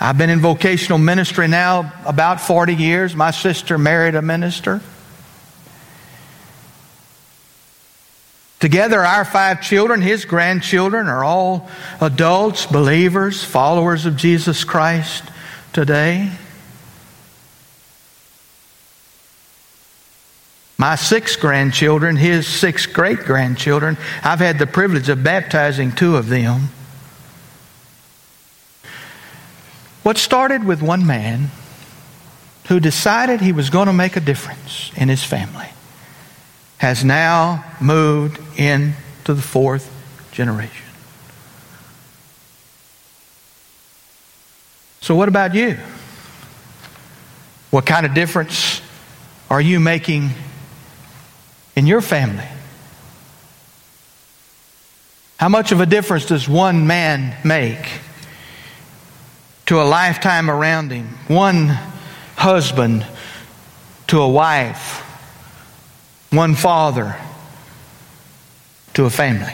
I've 0.00 0.18
been 0.18 0.30
in 0.30 0.40
vocational 0.40 0.98
ministry 0.98 1.48
now 1.48 1.92
about 2.04 2.40
40 2.40 2.74
years. 2.74 3.14
My 3.14 3.30
sister 3.30 3.78
married 3.78 4.14
a 4.14 4.22
minister. 4.22 4.80
Together, 8.58 9.00
our 9.00 9.24
five 9.24 9.62
children, 9.62 10.00
his 10.00 10.24
grandchildren, 10.24 11.06
are 11.06 11.22
all 11.22 11.68
adults, 12.00 12.66
believers, 12.66 13.44
followers 13.44 14.06
of 14.06 14.16
Jesus 14.16 14.64
Christ 14.64 15.24
today. 15.72 16.32
My 20.78 20.94
six 20.94 21.36
grandchildren, 21.36 22.16
his 22.16 22.46
six 22.46 22.84
great 22.84 23.20
grandchildren, 23.20 23.96
I've 24.22 24.40
had 24.40 24.58
the 24.58 24.66
privilege 24.66 25.08
of 25.08 25.24
baptizing 25.24 25.92
two 25.92 26.16
of 26.16 26.28
them. 26.28 26.68
What 30.02 30.18
started 30.18 30.64
with 30.64 30.82
one 30.82 31.06
man 31.06 31.50
who 32.68 32.78
decided 32.78 33.40
he 33.40 33.52
was 33.52 33.70
going 33.70 33.86
to 33.86 33.92
make 33.92 34.16
a 34.16 34.20
difference 34.20 34.90
in 34.96 35.08
his 35.08 35.24
family 35.24 35.68
has 36.78 37.04
now 37.04 37.64
moved 37.80 38.38
into 38.58 39.34
the 39.34 39.42
fourth 39.42 39.90
generation. 40.32 40.86
So, 45.00 45.14
what 45.14 45.28
about 45.28 45.54
you? 45.54 45.78
What 47.70 47.86
kind 47.86 48.04
of 48.04 48.14
difference 48.14 48.82
are 49.48 49.60
you 49.60 49.80
making 49.80 50.30
in 51.76 51.86
your 51.86 52.00
family? 52.00 52.48
How 55.36 55.50
much 55.50 55.70
of 55.70 55.80
a 55.80 55.86
difference 55.86 56.24
does 56.24 56.48
one 56.48 56.86
man 56.86 57.36
make 57.44 57.86
to 59.66 59.80
a 59.80 59.84
lifetime 59.84 60.50
around 60.50 60.90
him? 60.90 61.06
One 61.28 61.68
husband 62.36 63.06
to 64.06 64.20
a 64.22 64.28
wife, 64.28 65.00
one 66.30 66.54
father 66.54 67.16
to 68.94 69.04
a 69.04 69.10
family. 69.10 69.52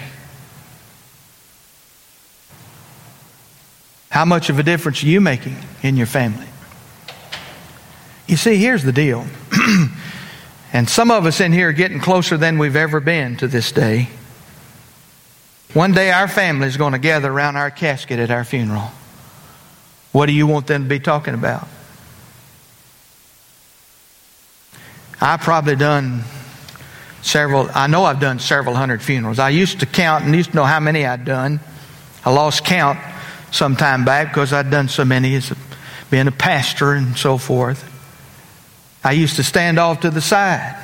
How 4.11 4.25
much 4.25 4.50
of 4.50 4.59
a 4.59 4.62
difference 4.62 5.02
are 5.02 5.07
you 5.07 5.21
making 5.21 5.57
in 5.83 5.97
your 5.97 6.07
family? 6.07 6.47
You 8.29 8.37
see, 8.37 8.57
here's 8.57 8.85
the 8.85 8.93
deal. 8.93 9.26
And 10.73 10.88
some 10.88 11.11
of 11.11 11.26
us 11.26 11.41
in 11.41 11.52
here 11.52 11.69
are 11.69 11.73
getting 11.73 12.00
closer 12.00 12.37
than 12.37 12.59
we've 12.59 12.76
ever 12.76 13.00
been 13.00 13.37
to 13.38 13.49
this 13.49 13.73
day. 13.73 14.09
One 15.75 15.93
day 15.93 16.11
our 16.11 16.29
family 16.29 16.67
is 16.67 16.76
going 16.76 16.93
to 16.93 16.99
gather 16.99 17.31
around 17.31 17.57
our 17.57 17.71
casket 17.71 18.19
at 18.19 18.31
our 18.31 18.45
funeral. 18.45 18.91
What 20.12 20.26
do 20.26 20.33
you 20.33 20.47
want 20.47 20.67
them 20.67 20.85
to 20.85 20.88
be 20.88 21.00
talking 21.00 21.35
about? 21.35 21.67
I've 25.21 25.41
probably 25.41 25.76
done 25.76 26.25
several, 27.23 27.71
I 27.75 27.87
know 27.87 28.05
I've 28.05 28.21
done 28.21 28.38
several 28.38 28.75
hundred 28.75 29.02
funerals. 29.02 29.38
I 29.38 29.50
used 29.50 29.81
to 29.81 29.87
count 29.87 30.25
and 30.25 30.35
used 30.35 30.50
to 30.50 30.57
know 30.57 30.64
how 30.64 30.81
many 30.81 31.07
I'd 31.07 31.25
done. 31.25 31.61
I 32.25 32.33
lost 32.33 32.64
count 32.64 32.99
some 33.50 33.76
time 33.76 34.05
back 34.05 34.29
because 34.29 34.52
I'd 34.52 34.71
done 34.71 34.88
so 34.88 35.05
many 35.05 35.35
as 35.37 35.52
being 36.11 36.29
a 36.29 36.33
pastor 36.33 36.93
and 36.93 37.17
so 37.17 37.38
forth. 37.38 37.92
I 39.04 39.12
used 39.12 39.37
to 39.37 39.42
stand 39.42 39.78
off 39.78 40.00
to 40.00 40.11
the 40.11 40.21
side 40.21 40.76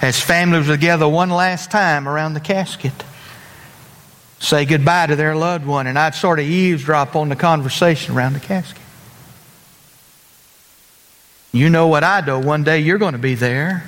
as 0.00 0.20
families 0.20 0.68
were 0.68 0.74
together 0.74 1.08
one 1.08 1.30
last 1.30 1.70
time 1.70 2.08
around 2.08 2.34
the 2.34 2.40
casket, 2.40 2.92
say 4.38 4.64
goodbye 4.64 5.06
to 5.06 5.16
their 5.16 5.34
loved 5.34 5.66
one, 5.66 5.86
and 5.86 5.98
I'd 5.98 6.14
sort 6.14 6.38
of 6.38 6.46
eavesdrop 6.46 7.16
on 7.16 7.28
the 7.28 7.36
conversation 7.36 8.14
around 8.14 8.34
the 8.34 8.40
casket. 8.40 8.82
You 11.52 11.70
know 11.70 11.86
what 11.88 12.04
I 12.04 12.20
do. 12.20 12.38
One 12.38 12.64
day 12.64 12.80
you're 12.80 12.98
going 12.98 13.12
to 13.12 13.18
be 13.18 13.34
there, 13.34 13.84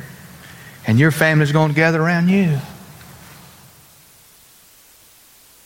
and 0.86 0.98
your 0.98 1.10
family's 1.10 1.52
going 1.52 1.68
to 1.68 1.74
gather 1.74 2.00
around 2.00 2.28
you. 2.28 2.58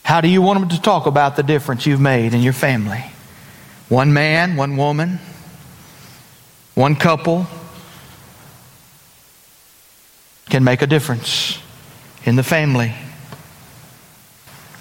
How 0.05 0.21
do 0.21 0.29
you 0.29 0.43
want 0.43 0.61
them 0.61 0.69
to 0.71 0.81
talk 0.81 1.07
about 1.07 1.37
the 1.37 1.43
difference 1.43 1.87
you've 1.87 2.01
made 2.01 2.35
in 2.35 2.43
your 2.43 2.53
family? 2.53 3.05
One 3.89 4.13
man, 4.13 4.57
one 4.57 4.77
woman, 4.77 5.21
one 6.75 6.97
couple, 6.97 7.47
can 10.53 10.65
make 10.65 10.83
a 10.83 10.87
difference 10.87 11.59
in 12.27 12.37
the 12.37 12.43
family. 12.43 12.95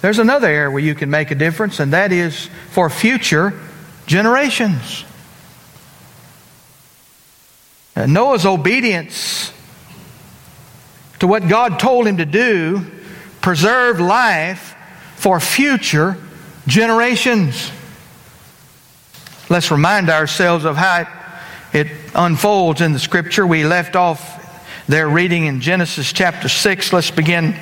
There's 0.02 0.18
another 0.18 0.46
area 0.46 0.70
where 0.70 0.82
you 0.82 0.94
can 0.94 1.08
make 1.08 1.30
a 1.30 1.34
difference, 1.34 1.80
and 1.80 1.94
that 1.94 2.12
is 2.12 2.50
for 2.72 2.90
future 2.90 3.58
generations. 4.04 5.06
Noah's 7.96 8.44
obedience 8.44 9.50
to 11.20 11.26
what 11.26 11.48
God 11.48 11.80
told 11.80 12.06
him 12.06 12.18
to 12.18 12.26
do 12.26 12.84
preserved 13.40 13.98
life 13.98 14.76
for 15.16 15.40
future 15.40 16.18
generations. 16.66 17.72
Let's 19.48 19.70
remind 19.70 20.10
ourselves 20.10 20.66
of 20.66 20.76
how 20.76 21.00
it 21.00 21.08
it 21.72 21.88
unfolds 22.14 22.82
in 22.82 22.92
the 22.92 22.98
scripture. 22.98 23.46
We 23.46 23.64
left 23.64 23.96
off 23.96 24.31
there 24.92 25.08
reading 25.08 25.46
in 25.46 25.62
Genesis 25.62 26.12
chapter 26.12 26.50
6. 26.50 26.92
Let's 26.92 27.10
begin 27.10 27.56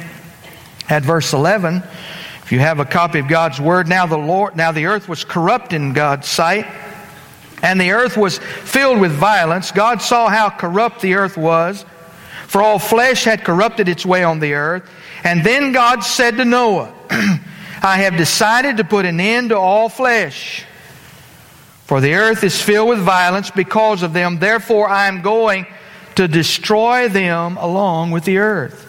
at 0.88 1.04
verse 1.04 1.32
11. 1.32 1.76
If 2.42 2.50
you 2.50 2.58
have 2.58 2.80
a 2.80 2.84
copy 2.84 3.20
of 3.20 3.28
God's 3.28 3.60
word, 3.60 3.86
now 3.86 4.04
the 4.04 4.18
Lord, 4.18 4.56
now 4.56 4.72
the 4.72 4.86
earth 4.86 5.08
was 5.08 5.22
corrupt 5.22 5.72
in 5.72 5.92
God's 5.92 6.26
sight, 6.26 6.66
and 7.62 7.80
the 7.80 7.92
earth 7.92 8.16
was 8.16 8.38
filled 8.38 8.98
with 8.98 9.12
violence. 9.12 9.70
God 9.70 10.02
saw 10.02 10.28
how 10.28 10.50
corrupt 10.50 11.02
the 11.02 11.14
earth 11.14 11.36
was, 11.36 11.84
for 12.48 12.62
all 12.62 12.80
flesh 12.80 13.22
had 13.22 13.44
corrupted 13.44 13.88
its 13.88 14.04
way 14.04 14.24
on 14.24 14.40
the 14.40 14.54
earth. 14.54 14.90
And 15.22 15.44
then 15.44 15.70
God 15.70 16.00
said 16.00 16.36
to 16.38 16.44
Noah, 16.44 16.92
I 17.80 17.98
have 17.98 18.16
decided 18.16 18.78
to 18.78 18.84
put 18.84 19.04
an 19.04 19.20
end 19.20 19.50
to 19.50 19.56
all 19.56 19.88
flesh. 19.88 20.64
For 21.84 22.00
the 22.00 22.14
earth 22.14 22.42
is 22.42 22.60
filled 22.60 22.88
with 22.88 22.98
violence 22.98 23.52
because 23.52 24.02
of 24.02 24.14
them. 24.14 24.40
Therefore, 24.40 24.88
I 24.88 25.06
am 25.06 25.22
going 25.22 25.68
to 26.20 26.28
destroy 26.28 27.08
them 27.08 27.56
along 27.56 28.10
with 28.10 28.24
the 28.24 28.36
earth. 28.36 28.86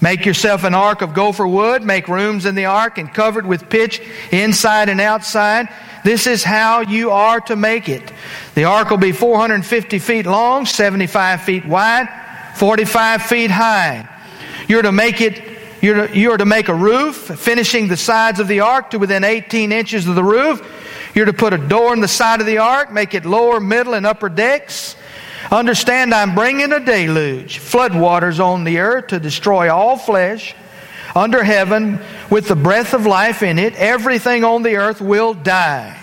Make 0.00 0.24
yourself 0.24 0.64
an 0.64 0.72
ark 0.72 1.02
of 1.02 1.12
gopher 1.12 1.46
wood, 1.46 1.82
make 1.82 2.08
rooms 2.08 2.46
in 2.46 2.54
the 2.54 2.64
ark 2.64 2.96
and 2.96 3.12
cover 3.12 3.40
it 3.40 3.44
with 3.44 3.68
pitch 3.68 4.00
inside 4.30 4.88
and 4.88 4.98
outside. 4.98 5.68
This 6.04 6.26
is 6.26 6.42
how 6.42 6.80
you 6.80 7.10
are 7.10 7.42
to 7.42 7.54
make 7.54 7.90
it. 7.90 8.10
The 8.54 8.64
ark 8.64 8.88
will 8.88 8.96
be 8.96 9.12
450 9.12 9.98
feet 9.98 10.24
long, 10.24 10.64
75 10.64 11.42
feet 11.42 11.66
wide, 11.66 12.08
45 12.56 13.22
feet 13.24 13.50
high. 13.50 14.08
You're 14.68 14.80
to 14.80 14.90
make 14.90 15.20
it, 15.20 15.38
you're 15.82 16.06
to, 16.06 16.18
you're 16.18 16.38
to 16.38 16.46
make 16.46 16.68
a 16.68 16.74
roof, 16.74 17.16
finishing 17.38 17.88
the 17.88 17.98
sides 17.98 18.40
of 18.40 18.48
the 18.48 18.60
ark 18.60 18.92
to 18.92 18.98
within 18.98 19.22
18 19.22 19.70
inches 19.70 20.08
of 20.08 20.14
the 20.14 20.24
roof. 20.24 20.66
You're 21.14 21.26
to 21.26 21.34
put 21.34 21.52
a 21.52 21.58
door 21.58 21.92
in 21.92 22.00
the 22.00 22.08
side 22.08 22.40
of 22.40 22.46
the 22.46 22.56
ark, 22.56 22.90
make 22.90 23.12
it 23.12 23.26
lower, 23.26 23.60
middle, 23.60 23.92
and 23.92 24.06
upper 24.06 24.30
decks. 24.30 24.96
Understand, 25.50 26.14
I'm 26.14 26.34
bringing 26.34 26.72
a 26.72 26.80
deluge, 26.80 27.58
floodwaters 27.58 28.38
on 28.38 28.64
the 28.64 28.78
earth 28.78 29.08
to 29.08 29.20
destroy 29.20 29.72
all 29.72 29.96
flesh 29.96 30.54
under 31.14 31.42
heaven 31.42 32.00
with 32.30 32.48
the 32.48 32.56
breath 32.56 32.94
of 32.94 33.06
life 33.06 33.42
in 33.42 33.58
it. 33.58 33.74
Everything 33.74 34.44
on 34.44 34.62
the 34.62 34.76
earth 34.76 35.00
will 35.00 35.34
die. 35.34 35.98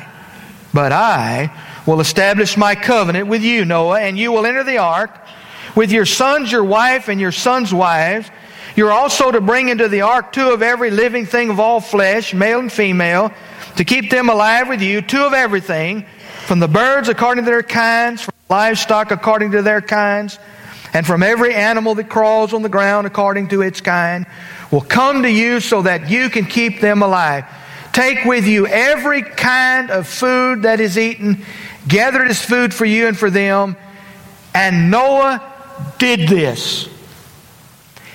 But 0.73 0.91
I 0.91 1.51
will 1.87 1.99
establish 1.99 2.57
my 2.57 2.75
covenant 2.75 3.27
with 3.27 3.41
you, 3.41 3.65
Noah, 3.65 4.01
and 4.01 4.17
you 4.17 4.31
will 4.31 4.45
enter 4.45 4.63
the 4.63 4.77
ark 4.77 5.11
with 5.75 5.91
your 5.91 6.05
sons, 6.05 6.51
your 6.51 6.63
wife, 6.63 7.07
and 7.07 7.19
your 7.19 7.31
sons' 7.31 7.73
wives. 7.73 8.29
You're 8.75 8.91
also 8.91 9.31
to 9.31 9.41
bring 9.41 9.69
into 9.69 9.87
the 9.87 10.01
ark 10.01 10.31
two 10.31 10.51
of 10.51 10.61
every 10.61 10.91
living 10.91 11.25
thing 11.25 11.49
of 11.49 11.59
all 11.59 11.81
flesh, 11.81 12.33
male 12.33 12.59
and 12.59 12.71
female, 12.71 13.33
to 13.77 13.83
keep 13.83 14.11
them 14.11 14.29
alive 14.29 14.67
with 14.67 14.81
you, 14.81 15.01
two 15.01 15.23
of 15.23 15.33
everything, 15.33 16.05
from 16.45 16.59
the 16.59 16.67
birds 16.67 17.09
according 17.09 17.45
to 17.45 17.49
their 17.49 17.63
kinds, 17.63 18.27
livestock 18.49 19.11
according 19.11 19.51
to 19.51 19.61
their 19.61 19.81
kinds, 19.81 20.39
and 20.91 21.05
from 21.05 21.21
every 21.21 21.53
animal 21.53 21.93
that 21.95 22.09
crawls 22.09 22.51
on 22.51 22.63
the 22.63 22.69
ground 22.69 23.05
according 23.05 23.47
to 23.49 23.61
its 23.61 23.79
kind, 23.79 24.25
will 24.71 24.81
come 24.81 25.21
to 25.21 25.29
you 25.29 25.59
so 25.59 25.83
that 25.83 26.09
you 26.09 26.29
can 26.29 26.45
keep 26.45 26.81
them 26.81 27.03
alive. 27.03 27.45
Take 27.93 28.25
with 28.25 28.47
you 28.47 28.65
every 28.65 29.21
kind 29.21 29.91
of 29.91 30.07
food 30.07 30.63
that 30.63 30.79
is 30.79 30.97
eaten, 30.97 31.45
gather 31.87 32.23
it 32.23 32.29
as 32.29 32.43
food 32.43 32.73
for 32.73 32.85
you 32.85 33.07
and 33.07 33.17
for 33.17 33.29
them. 33.29 33.77
And 34.53 34.89
Noah 34.89 35.41
did 35.99 36.27
this. 36.27 36.89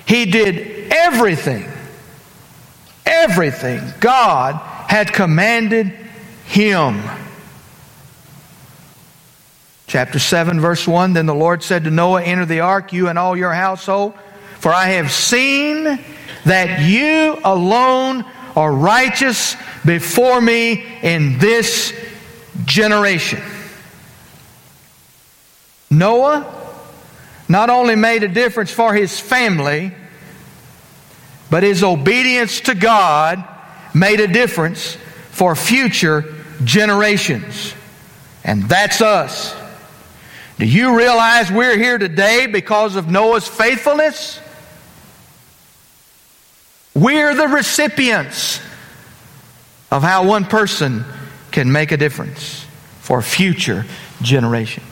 He 0.05 0.25
did 0.25 0.91
everything, 0.91 1.65
everything 3.05 3.81
God 3.99 4.55
had 4.89 5.13
commanded 5.13 5.93
him. 6.45 7.01
Chapter 9.95 10.19
7, 10.19 10.59
verse 10.59 10.85
1 10.85 11.13
Then 11.13 11.25
the 11.25 11.33
Lord 11.33 11.63
said 11.63 11.85
to 11.85 11.89
Noah, 11.89 12.21
Enter 12.21 12.45
the 12.45 12.59
ark, 12.59 12.91
you 12.91 13.07
and 13.07 13.17
all 13.17 13.37
your 13.37 13.53
household, 13.53 14.13
for 14.59 14.73
I 14.73 14.87
have 14.87 15.09
seen 15.09 15.85
that 16.43 16.81
you 16.81 17.39
alone 17.45 18.25
are 18.57 18.73
righteous 18.73 19.55
before 19.85 20.41
me 20.41 20.83
in 21.01 21.37
this 21.37 21.97
generation. 22.65 23.41
Noah 25.89 26.45
not 27.47 27.69
only 27.69 27.95
made 27.95 28.23
a 28.23 28.27
difference 28.27 28.71
for 28.71 28.93
his 28.93 29.17
family, 29.17 29.93
but 31.49 31.63
his 31.63 31.85
obedience 31.85 32.59
to 32.59 32.75
God 32.75 33.41
made 33.93 34.19
a 34.19 34.27
difference 34.27 34.97
for 35.31 35.55
future 35.55 36.35
generations. 36.65 37.73
And 38.43 38.63
that's 38.63 38.99
us. 38.99 39.55
Do 40.57 40.65
you 40.65 40.97
realize 40.97 41.51
we're 41.51 41.77
here 41.77 41.97
today 41.97 42.47
because 42.47 42.95
of 42.95 43.09
Noah's 43.09 43.47
faithfulness? 43.47 44.39
We're 46.93 47.35
the 47.35 47.49
recipients 47.49 48.61
of 49.91 50.01
how 50.01 50.25
one 50.25 50.45
person 50.45 51.03
can 51.51 51.71
make 51.71 51.91
a 51.91 51.97
difference 51.97 52.65
for 53.01 53.21
future 53.21 53.85
generations. 54.21 54.85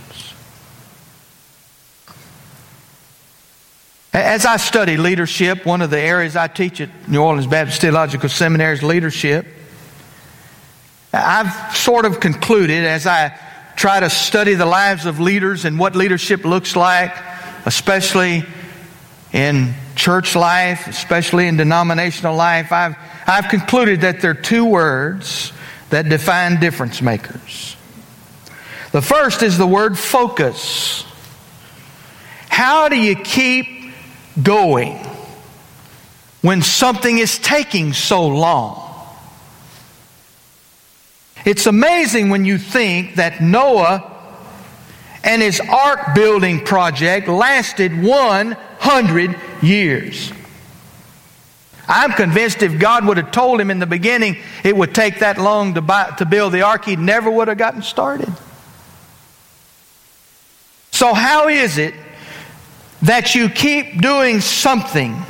As 4.14 4.46
I 4.46 4.58
study 4.58 4.98
leadership, 4.98 5.66
one 5.66 5.82
of 5.82 5.90
the 5.90 6.00
areas 6.00 6.36
I 6.36 6.48
teach 6.48 6.82
at 6.82 7.10
New 7.10 7.22
Orleans 7.22 7.48
Baptist 7.48 7.82
Theological 7.82 8.30
Seminary 8.30 8.74
is 8.74 8.84
leadership. 8.84 9.48
I've 11.14 11.76
sort 11.76 12.06
of 12.06 12.20
concluded 12.20 12.86
as 12.86 13.08
I 13.08 13.38
try 13.76 14.00
to 14.00 14.10
study 14.10 14.54
the 14.56 14.66
lives 14.66 15.06
of 15.06 15.20
leaders 15.20 15.66
and 15.66 15.80
what 15.80 15.96
leadership 15.96 16.46
looks 16.46 16.76
like, 16.76 17.16
especially 17.66 18.46
in 19.32 19.74
church 19.96 20.36
life, 20.36 20.88
especially 20.88 21.48
in 21.48 21.58
denominational 21.58 22.36
life, 22.36 22.72
I've, 22.72 22.96
I've 23.28 23.50
concluded 23.50 24.02
that 24.02 24.22
there 24.22 24.32
are 24.32 24.36
two 24.36 24.66
words 24.66 25.52
that 25.90 26.08
define 26.10 26.60
difference 26.60 27.02
makers. 27.02 27.76
The 28.92 29.02
first 29.02 29.42
is 29.42 29.58
the 29.58 29.68
word 29.68 29.98
focus. 29.98 31.04
How 32.50 32.90
do 32.90 32.96
you 32.96 33.16
keep 33.16 33.92
going 34.42 34.98
when 36.42 36.62
something 36.62 37.18
is 37.18 37.40
taking 37.40 37.94
so 37.94 38.28
long? 38.28 38.83
It's 41.46 41.66
amazing 41.66 42.30
when 42.30 42.46
you 42.46 42.58
think 42.58 43.16
that 43.16 43.42
Noah 43.42 44.10
and 45.24 45.42
his 45.42 45.60
ark 45.60 46.16
building 46.16 46.64
project 46.64 47.28
lasted 47.28 48.02
100 48.02 49.36
years. 49.62 50.32
I'm 51.88 52.14
convinced 52.14 52.62
if 52.62 52.80
God 52.80 53.06
would 53.06 53.18
have 53.18 53.32
told 53.32 53.60
him 53.60 53.70
in 53.70 53.80
the 53.80 53.86
beginning 53.86 54.38
it 54.64 54.76
would 54.76 54.96
take 54.96 55.20
that 55.20 55.38
long 55.38 55.74
to, 55.74 55.82
buy, 55.82 56.14
to 56.18 56.26
build 56.26 56.54
the 56.54 56.62
ark, 56.62 56.86
he 56.86 56.96
never 56.96 57.30
would 57.30 57.50
have 57.50 57.58
gotten 57.58 57.82
started. 57.82 58.32
So, 60.92 61.14
how 61.14 61.50
is 61.50 61.78
it 61.78 61.94
that 63.02 63.36
you 63.36 63.50
keep 63.50 64.02
doing 64.02 64.40
something 64.40 65.22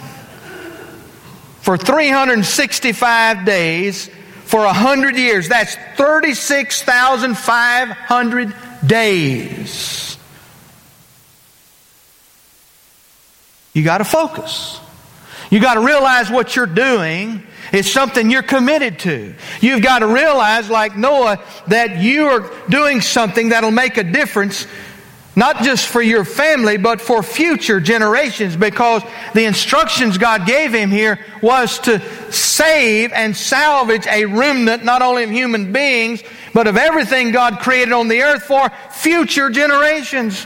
for 1.62 1.78
365 1.78 3.45
days 3.45 4.10
for 4.54 4.63
a 4.66 4.72
hundred 4.72 5.18
years. 5.18 5.50
That's 5.50 5.76
36,500 5.98 8.54
days. 8.86 10.16
You 13.74 13.84
got 13.84 13.98
to 13.98 14.06
focus. 14.06 14.80
You 15.50 15.60
got 15.60 15.74
to 15.74 15.80
realize 15.80 16.30
what 16.30 16.56
you're 16.56 16.68
doing 16.68 17.42
is 17.72 17.92
something 17.92 18.30
you're 18.30 18.44
committed 18.44 19.00
to. 19.00 19.34
You've 19.60 19.82
got 19.82 19.98
to 20.00 20.08
realize, 20.08 20.70
like 20.70 20.96
Noah, 20.96 21.44
that 21.70 21.98
you 21.98 22.28
are 22.28 22.52
doing 22.70 23.02
something 23.02 23.50
that'll 23.50 23.72
make 23.72 23.98
a 23.98 24.04
difference 24.04 24.68
not 25.36 25.63
just 25.63 25.88
for 25.88 26.02
your 26.02 26.24
family, 26.26 26.78
but 26.78 27.02
for 27.02 27.24
future 27.24 27.80
generations, 27.80 28.56
because 28.56 29.02
the 29.34 29.46
instructions 29.46 30.17
God 30.17 30.46
gave 30.46 30.74
him 30.74 30.91
here 30.91 31.19
was 31.41 31.80
to 31.80 32.00
save 32.32 33.12
and 33.12 33.36
salvage 33.36 34.06
a 34.08 34.26
remnant, 34.26 34.84
not 34.84 35.02
only 35.02 35.24
of 35.24 35.32
human 35.32 35.74
beings, 35.74 36.22
but 36.54 36.67
of 36.67 36.78
everything 36.78 37.32
God 37.32 37.60
created 37.60 37.93
on 37.93 38.08
the 38.08 38.22
earth 38.22 38.43
for 38.43 38.72
future 38.91 39.50
generations. 39.50 40.46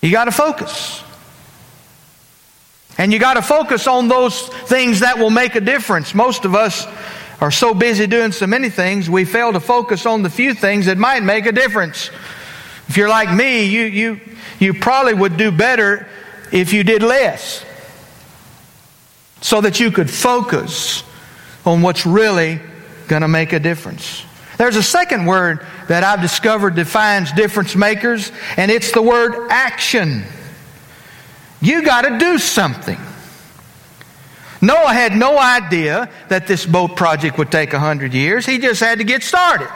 You 0.00 0.10
got 0.10 0.24
to 0.24 0.32
focus. 0.32 1.02
And 2.96 3.12
you 3.12 3.18
got 3.18 3.34
to 3.34 3.42
focus 3.42 3.86
on 3.86 4.08
those 4.08 4.48
things 4.48 5.00
that 5.00 5.18
will 5.18 5.30
make 5.30 5.56
a 5.56 5.60
difference. 5.60 6.14
Most 6.14 6.44
of 6.44 6.54
us 6.54 6.86
are 7.44 7.50
so 7.50 7.74
busy 7.74 8.06
doing 8.06 8.32
so 8.32 8.46
many 8.46 8.70
things, 8.70 9.10
we 9.10 9.26
fail 9.26 9.52
to 9.52 9.60
focus 9.60 10.06
on 10.06 10.22
the 10.22 10.30
few 10.30 10.54
things 10.54 10.86
that 10.86 10.96
might 10.96 11.22
make 11.22 11.44
a 11.44 11.52
difference. 11.52 12.08
If 12.88 12.96
you're 12.96 13.10
like 13.10 13.30
me, 13.30 13.66
you, 13.66 13.82
you, 13.82 14.20
you 14.58 14.72
probably 14.72 15.12
would 15.12 15.36
do 15.36 15.52
better 15.52 16.08
if 16.52 16.72
you 16.72 16.84
did 16.84 17.02
less 17.02 17.62
so 19.42 19.60
that 19.60 19.78
you 19.78 19.90
could 19.90 20.08
focus 20.08 21.04
on 21.66 21.82
what's 21.82 22.06
really 22.06 22.60
going 23.08 23.20
to 23.20 23.28
make 23.28 23.52
a 23.52 23.60
difference. 23.60 24.24
There's 24.56 24.76
a 24.76 24.82
second 24.82 25.26
word 25.26 25.66
that 25.88 26.02
I've 26.02 26.22
discovered 26.22 26.74
defines 26.74 27.30
difference 27.32 27.76
makers, 27.76 28.32
and 28.56 28.70
it's 28.70 28.90
the 28.92 29.02
word 29.02 29.48
action. 29.50 30.22
You 31.60 31.84
got 31.84 32.08
to 32.08 32.18
do 32.18 32.38
something. 32.38 32.98
Noah 34.66 34.92
had 34.92 35.12
no 35.12 35.38
idea 35.38 36.08
that 36.28 36.46
this 36.46 36.64
boat 36.64 36.96
project 36.96 37.38
would 37.38 37.50
take 37.50 37.72
a 37.72 37.78
hundred 37.78 38.14
years. 38.14 38.46
He 38.46 38.58
just 38.58 38.80
had 38.80 38.98
to 38.98 39.04
get 39.04 39.22
started. 39.22 39.68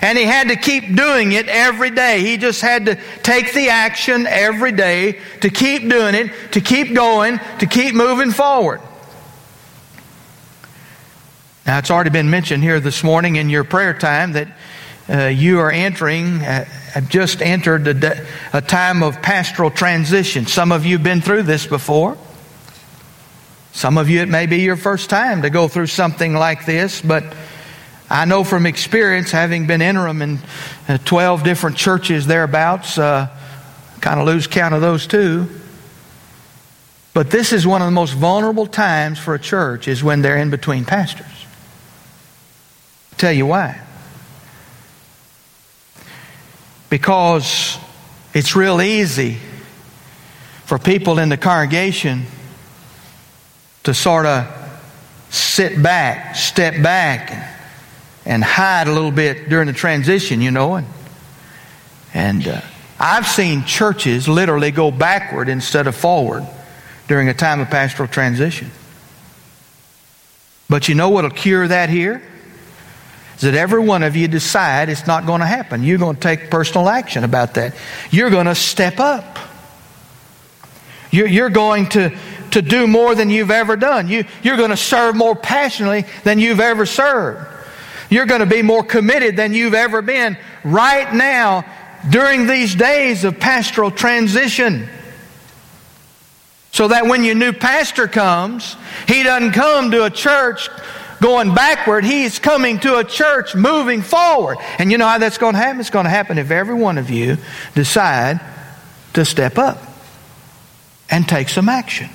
And 0.00 0.16
he 0.16 0.24
had 0.24 0.48
to 0.48 0.56
keep 0.56 0.96
doing 0.96 1.32
it 1.32 1.48
every 1.48 1.90
day. 1.90 2.20
He 2.20 2.36
just 2.36 2.60
had 2.60 2.86
to 2.86 2.98
take 3.22 3.52
the 3.52 3.68
action 3.68 4.26
every 4.26 4.72
day 4.72 5.20
to 5.40 5.50
keep 5.50 5.88
doing 5.88 6.14
it, 6.14 6.32
to 6.52 6.60
keep 6.60 6.94
going, 6.94 7.40
to 7.58 7.66
keep 7.66 7.94
moving 7.94 8.30
forward. 8.30 8.80
Now, 11.66 11.78
it's 11.78 11.90
already 11.90 12.10
been 12.10 12.30
mentioned 12.30 12.62
here 12.62 12.80
this 12.80 13.04
morning 13.04 13.36
in 13.36 13.48
your 13.48 13.64
prayer 13.64 13.94
time 13.94 14.32
that 14.32 14.48
uh, 15.08 15.26
you 15.26 15.60
are 15.60 15.70
entering, 15.70 16.40
uh, 16.40 16.64
have 16.64 17.08
just 17.08 17.42
entered 17.42 17.86
a, 17.86 18.26
a 18.52 18.60
time 18.60 19.02
of 19.02 19.22
pastoral 19.22 19.70
transition. 19.70 20.46
Some 20.46 20.72
of 20.72 20.86
you 20.86 20.96
have 20.96 21.04
been 21.04 21.20
through 21.20 21.42
this 21.42 21.66
before. 21.66 22.16
Some 23.72 23.96
of 23.96 24.10
you, 24.10 24.20
it 24.20 24.28
may 24.28 24.46
be 24.46 24.58
your 24.58 24.76
first 24.76 25.08
time 25.08 25.42
to 25.42 25.50
go 25.50 25.66
through 25.66 25.86
something 25.86 26.34
like 26.34 26.66
this, 26.66 27.00
but 27.00 27.24
I 28.10 28.26
know 28.26 28.44
from 28.44 28.66
experience, 28.66 29.30
having 29.30 29.66
been 29.66 29.80
interim 29.80 30.20
in 30.20 30.38
uh, 30.86 30.98
12 30.98 31.42
different 31.42 31.78
churches 31.78 32.26
thereabouts, 32.26 32.98
uh, 32.98 33.28
kind 34.02 34.20
of 34.20 34.26
lose 34.26 34.46
count 34.46 34.74
of 34.74 34.82
those 34.82 35.06
too. 35.06 35.48
But 37.14 37.30
this 37.30 37.52
is 37.52 37.66
one 37.66 37.80
of 37.80 37.86
the 37.86 37.92
most 37.92 38.12
vulnerable 38.12 38.66
times 38.66 39.18
for 39.18 39.34
a 39.34 39.38
church 39.38 39.88
is 39.88 40.04
when 40.04 40.20
they're 40.20 40.36
in 40.36 40.50
between 40.50 40.84
pastors. 40.84 41.26
I'll 41.26 43.18
Tell 43.18 43.32
you 43.32 43.46
why. 43.46 43.80
Because 46.90 47.78
it's 48.34 48.54
real 48.54 48.82
easy 48.82 49.38
for 50.66 50.78
people 50.78 51.18
in 51.18 51.30
the 51.30 51.38
congregation 51.38 52.26
to 53.84 53.94
sort 53.94 54.26
of 54.26 54.46
sit 55.30 55.82
back, 55.82 56.36
step 56.36 56.82
back, 56.82 57.30
and, 57.30 57.44
and, 58.26 58.44
hide 58.44 58.86
a 58.86 58.92
little 58.92 59.10
bit 59.10 59.48
during 59.48 59.66
the 59.66 59.72
transition, 59.72 60.40
you 60.40 60.50
know. 60.50 60.74
And, 60.74 60.86
and 62.14 62.46
uh, 62.46 62.60
I've 63.00 63.26
seen 63.26 63.64
churches 63.64 64.28
literally 64.28 64.70
go 64.70 64.90
backward 64.90 65.48
instead 65.48 65.86
of 65.86 65.96
forward 65.96 66.46
during 67.08 67.28
a 67.28 67.34
time 67.34 67.60
of 67.60 67.68
pastoral 67.68 68.08
transition. 68.08 68.70
But 70.68 70.88
you 70.88 70.94
know 70.94 71.10
what'll 71.10 71.30
cure 71.30 71.66
that 71.68 71.90
here? 71.90 72.22
Is 73.36 73.42
that 73.42 73.54
every 73.54 73.80
one 73.80 74.02
of 74.02 74.14
you 74.14 74.28
decide 74.28 74.88
it's 74.88 75.06
not 75.06 75.26
going 75.26 75.40
to 75.40 75.46
happen. 75.46 75.82
You're 75.82 75.98
going 75.98 76.14
to 76.14 76.20
take 76.20 76.50
personal 76.50 76.88
action 76.88 77.24
about 77.24 77.54
that. 77.54 77.74
You're 78.10 78.30
going 78.30 78.46
to 78.46 78.54
step 78.54 79.00
up. 79.00 79.38
You're, 81.10 81.26
you're 81.26 81.50
going 81.50 81.88
to, 81.90 82.16
to 82.52 82.62
do 82.62 82.86
more 82.86 83.14
than 83.14 83.30
you've 83.30 83.50
ever 83.50 83.76
done. 83.76 84.08
You, 84.08 84.24
you're 84.42 84.56
going 84.56 84.70
to 84.70 84.76
serve 84.76 85.16
more 85.16 85.34
passionately 85.34 86.04
than 86.24 86.38
you've 86.38 86.60
ever 86.60 86.86
served. 86.86 87.46
You're 88.10 88.26
going 88.26 88.40
to 88.40 88.46
be 88.46 88.62
more 88.62 88.82
committed 88.82 89.36
than 89.36 89.54
you've 89.54 89.74
ever 89.74 90.02
been 90.02 90.36
right 90.64 91.12
now 91.12 91.64
during 92.10 92.46
these 92.46 92.74
days 92.74 93.24
of 93.24 93.38
pastoral 93.38 93.90
transition. 93.90 94.88
So 96.72 96.88
that 96.88 97.06
when 97.06 97.24
your 97.24 97.34
new 97.34 97.52
pastor 97.52 98.08
comes, 98.08 98.76
he 99.06 99.22
doesn't 99.22 99.52
come 99.52 99.90
to 99.90 100.04
a 100.04 100.10
church 100.10 100.68
going 101.20 101.54
backward. 101.54 102.04
He's 102.04 102.38
coming 102.38 102.80
to 102.80 102.98
a 102.98 103.04
church 103.04 103.54
moving 103.54 104.02
forward. 104.02 104.58
And 104.78 104.90
you 104.90 104.98
know 104.98 105.06
how 105.06 105.18
that's 105.18 105.38
going 105.38 105.54
to 105.54 105.58
happen? 105.58 105.80
It's 105.80 105.90
going 105.90 106.04
to 106.04 106.10
happen 106.10 106.38
if 106.38 106.50
every 106.50 106.74
one 106.74 106.98
of 106.98 107.10
you 107.10 107.38
decide 107.74 108.40
to 109.14 109.24
step 109.24 109.58
up 109.58 109.78
and 111.10 111.28
take 111.28 111.48
some 111.48 111.68
action. 111.68 112.10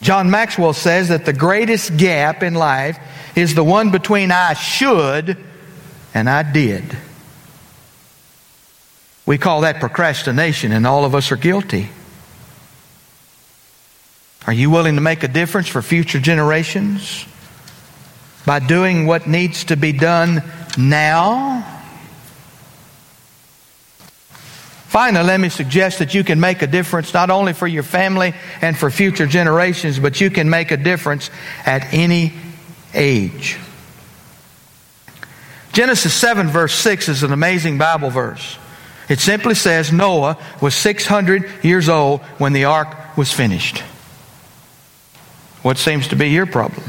John 0.00 0.30
Maxwell 0.30 0.72
says 0.72 1.08
that 1.08 1.24
the 1.24 1.32
greatest 1.32 1.96
gap 1.96 2.42
in 2.42 2.54
life 2.54 2.98
is 3.34 3.54
the 3.54 3.64
one 3.64 3.90
between 3.90 4.30
I 4.30 4.54
should 4.54 5.36
and 6.14 6.30
I 6.30 6.42
did. 6.42 6.84
We 9.26 9.38
call 9.38 9.62
that 9.62 9.80
procrastination, 9.80 10.72
and 10.72 10.86
all 10.86 11.04
of 11.04 11.14
us 11.14 11.30
are 11.32 11.36
guilty. 11.36 11.90
Are 14.46 14.52
you 14.52 14.70
willing 14.70 14.94
to 14.94 15.02
make 15.02 15.22
a 15.22 15.28
difference 15.28 15.68
for 15.68 15.82
future 15.82 16.18
generations 16.18 17.26
by 18.46 18.60
doing 18.60 19.06
what 19.06 19.26
needs 19.26 19.64
to 19.64 19.76
be 19.76 19.92
done 19.92 20.42
now? 20.78 21.77
Finally, 24.88 25.26
let 25.26 25.38
me 25.38 25.50
suggest 25.50 25.98
that 25.98 26.14
you 26.14 26.24
can 26.24 26.40
make 26.40 26.62
a 26.62 26.66
difference 26.66 27.12
not 27.12 27.28
only 27.28 27.52
for 27.52 27.66
your 27.66 27.82
family 27.82 28.32
and 28.62 28.74
for 28.74 28.90
future 28.90 29.26
generations, 29.26 29.98
but 29.98 30.18
you 30.18 30.30
can 30.30 30.48
make 30.48 30.70
a 30.70 30.78
difference 30.78 31.30
at 31.66 31.92
any 31.92 32.32
age. 32.94 33.58
Genesis 35.74 36.14
7, 36.14 36.48
verse 36.48 36.74
6 36.74 37.10
is 37.10 37.22
an 37.22 37.34
amazing 37.34 37.76
Bible 37.76 38.08
verse. 38.08 38.56
It 39.10 39.20
simply 39.20 39.54
says 39.54 39.92
Noah 39.92 40.38
was 40.62 40.74
600 40.74 41.62
years 41.62 41.90
old 41.90 42.22
when 42.38 42.54
the 42.54 42.64
ark 42.64 43.14
was 43.14 43.30
finished. 43.30 43.80
What 45.60 45.76
seems 45.76 46.08
to 46.08 46.16
be 46.16 46.30
your 46.30 46.46
problem? 46.46 46.82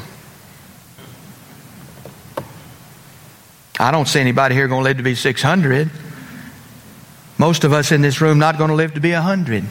I 3.78 3.92
don't 3.92 4.08
see 4.08 4.22
anybody 4.22 4.56
here 4.56 4.70
going 4.70 4.84
to 4.84 4.86
live 4.86 4.98
to 4.98 5.04
be 5.04 5.16
600. 5.16 5.92
Most 7.40 7.64
of 7.64 7.72
us 7.74 7.92
in 7.92 8.02
this 8.02 8.22
room 8.22 8.38
not 8.38 8.58
going 8.58 8.70
to 8.70 8.76
live 8.76 8.94
to 8.94 9.00
be 9.00 9.14
100. 9.14 9.64
In 9.64 9.70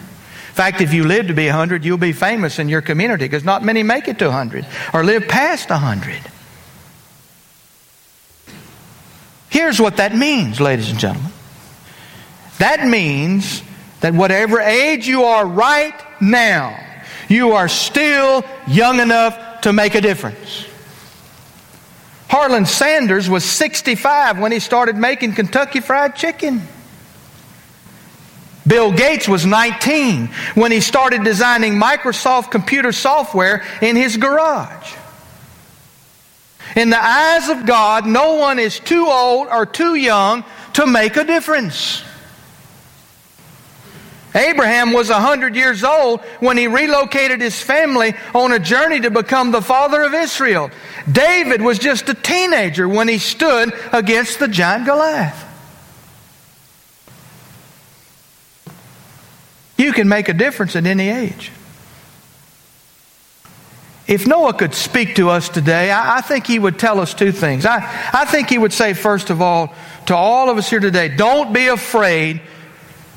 fact, 0.55 0.81
if 0.81 0.93
you 0.93 1.05
live 1.05 1.29
to 1.29 1.35
be 1.35 1.47
100, 1.47 1.85
you'll 1.85 1.99
be 1.99 2.13
famous 2.13 2.59
in 2.59 2.69
your 2.69 2.81
community 2.81 3.27
because 3.27 3.45
not 3.45 3.63
many 3.63 3.85
make 3.85 4.09
it 4.09 4.19
to 4.19 4.27
100 4.27 4.67
or 4.93 5.05
live 5.05 5.29
past 5.29 5.71
100. 5.71 6.19
Here's 9.51 9.81
what 9.81 9.99
that 9.99 10.17
means, 10.17 10.61
ladies 10.61 10.91
and 10.91 10.99
gentlemen. 10.99 11.31
That 12.59 12.87
means 12.87 13.63
that 14.01 14.15
whatever 14.15 14.61
age 14.61 15.07
you 15.07 15.25
are 15.25 15.47
right 15.47 15.95
now, 16.21 16.79
you 17.29 17.53
are 17.53 17.69
still 17.69 18.45
young 18.67 18.99
enough 18.99 19.61
to 19.61 19.73
make 19.73 19.95
a 19.95 20.01
difference. 20.01 20.67
Harlan 22.29 22.67
Sanders 22.67 23.29
was 23.29 23.45
65 23.45 24.39
when 24.39 24.53
he 24.53 24.59
started 24.59 24.97
making 24.97 25.35
Kentucky 25.35 25.81
Fried 25.81 26.17
Chicken. 26.17 26.67
Bill 28.69 28.93
Gates 28.93 29.27
was 29.27 29.47
19 29.47 30.27
when 30.55 30.71
he 30.71 30.81
started 30.81 31.25
designing 31.25 31.75
Microsoft 31.75 32.51
computer 32.51 32.93
software 32.93 33.65
in 33.81 33.97
his 33.97 34.17
garage. 34.17 34.95
In 36.77 36.91
the 36.91 37.03
eyes 37.03 37.49
of 37.49 37.65
God, 37.67 38.07
no 38.07 38.35
one 38.35 38.59
is 38.59 38.79
too 38.79 39.07
old 39.07 39.49
or 39.49 39.65
too 39.65 39.95
young 39.95 40.45
to 40.75 40.87
make 40.87 41.17
a 41.17 41.25
difference. 41.25 42.05
Abraham 44.35 44.93
was 44.93 45.09
100 45.09 45.57
years 45.57 45.83
old 45.83 46.21
when 46.41 46.59
he 46.59 46.67
relocated 46.67 47.41
his 47.41 47.61
family 47.61 48.15
on 48.35 48.53
a 48.53 48.59
journey 48.59 49.01
to 49.01 49.11
become 49.11 49.51
the 49.51 49.63
father 49.63 50.03
of 50.03 50.13
Israel. 50.13 50.71
David 51.11 51.63
was 51.63 51.79
just 51.79 52.09
a 52.11 52.15
teenager 52.15 52.87
when 52.87 53.09
he 53.09 53.19
stood 53.19 53.73
against 53.93 54.39
the 54.39 54.47
giant 54.47 54.85
Goliath. 54.85 55.48
You 59.89 59.95
can 59.95 60.07
make 60.07 60.29
a 60.29 60.35
difference 60.35 60.77
at 60.77 60.85
any 60.85 61.09
age. 61.09 61.51
If 64.07 64.27
Noah 64.27 64.53
could 64.53 64.75
speak 64.75 65.15
to 65.15 65.31
us 65.31 65.49
today, 65.49 65.91
I, 65.91 66.19
I, 66.19 66.21
think 66.21 66.47
he 66.47 66.59
would 66.59 66.79
tell 66.79 67.01
us 67.01 67.15
two 67.15 67.33
things. 67.33 67.65
I, 67.65 67.79
I 68.13 68.27
think 68.27 68.51
he 68.51 68.59
would 68.59 68.75
say, 68.75 68.93
first 68.93 69.31
of 69.31 69.41
all, 69.41 69.73
to 70.05 70.15
all 70.15 70.51
of 70.51 70.59
us 70.59 70.69
here 70.69 70.79
today, 70.79 71.09
don't 71.09 71.55
be 71.55 71.69
afraid 71.69 72.43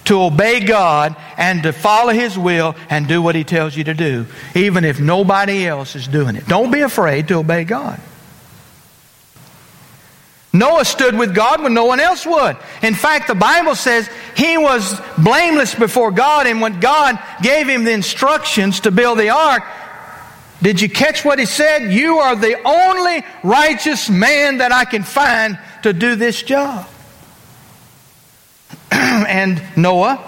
to 0.06 0.22
obey 0.22 0.62
God 0.62 1.18
and 1.36 1.62
to 1.64 1.74
follow 1.74 2.14
His 2.14 2.40
will 2.40 2.78
and 2.90 3.06
do 3.06 3.22
what 3.22 3.36
He 3.36 3.44
tells 3.44 3.76
you 3.76 3.84
to 3.84 3.94
do, 3.94 4.26
even 4.56 4.86
if 4.86 4.98
nobody 4.98 5.68
else 5.68 5.98
is 5.98 6.08
doing 6.08 6.38
it. 6.38 6.48
Don't 6.48 6.72
be 6.72 6.80
afraid 6.80 7.28
to 7.28 7.34
obey 7.34 7.66
God. 7.66 8.00
Noah 10.54 10.84
stood 10.84 11.18
with 11.18 11.34
God 11.34 11.64
when 11.64 11.74
no 11.74 11.86
one 11.86 12.02
else 12.02 12.26
would. 12.26 12.58
In 12.82 12.94
fact, 12.94 13.28
the 13.28 13.36
Bible 13.36 13.76
says 13.76 14.10
he 14.36 14.58
was 14.58 15.00
blameless 15.18 15.76
before 15.76 16.12
God, 16.12 16.46
and 16.46 16.60
when 16.60 16.80
God 16.80 17.18
gave 17.42 17.70
him 17.70 17.86
the 17.86 17.92
instructions 17.92 18.82
to 18.82 18.92
build 18.92 19.18
the 19.18 19.30
ark, 19.30 19.64
did 20.62 20.82
you 20.82 20.90
catch 20.90 21.24
what 21.26 21.40
he 21.40 21.46
said? 21.46 21.92
You 21.92 22.18
are 22.18 22.36
the 22.36 22.62
only 22.68 23.24
righteous 23.44 24.10
man 24.10 24.58
that 24.58 24.72
I 24.72 24.86
can 24.86 25.04
find 25.04 25.58
to 25.84 25.94
do 25.94 26.16
this 26.16 26.44
job. 26.44 26.88
and 28.92 29.62
Noah 29.76 30.28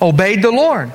obeyed 0.00 0.42
the 0.42 0.52
Lord. 0.52 0.92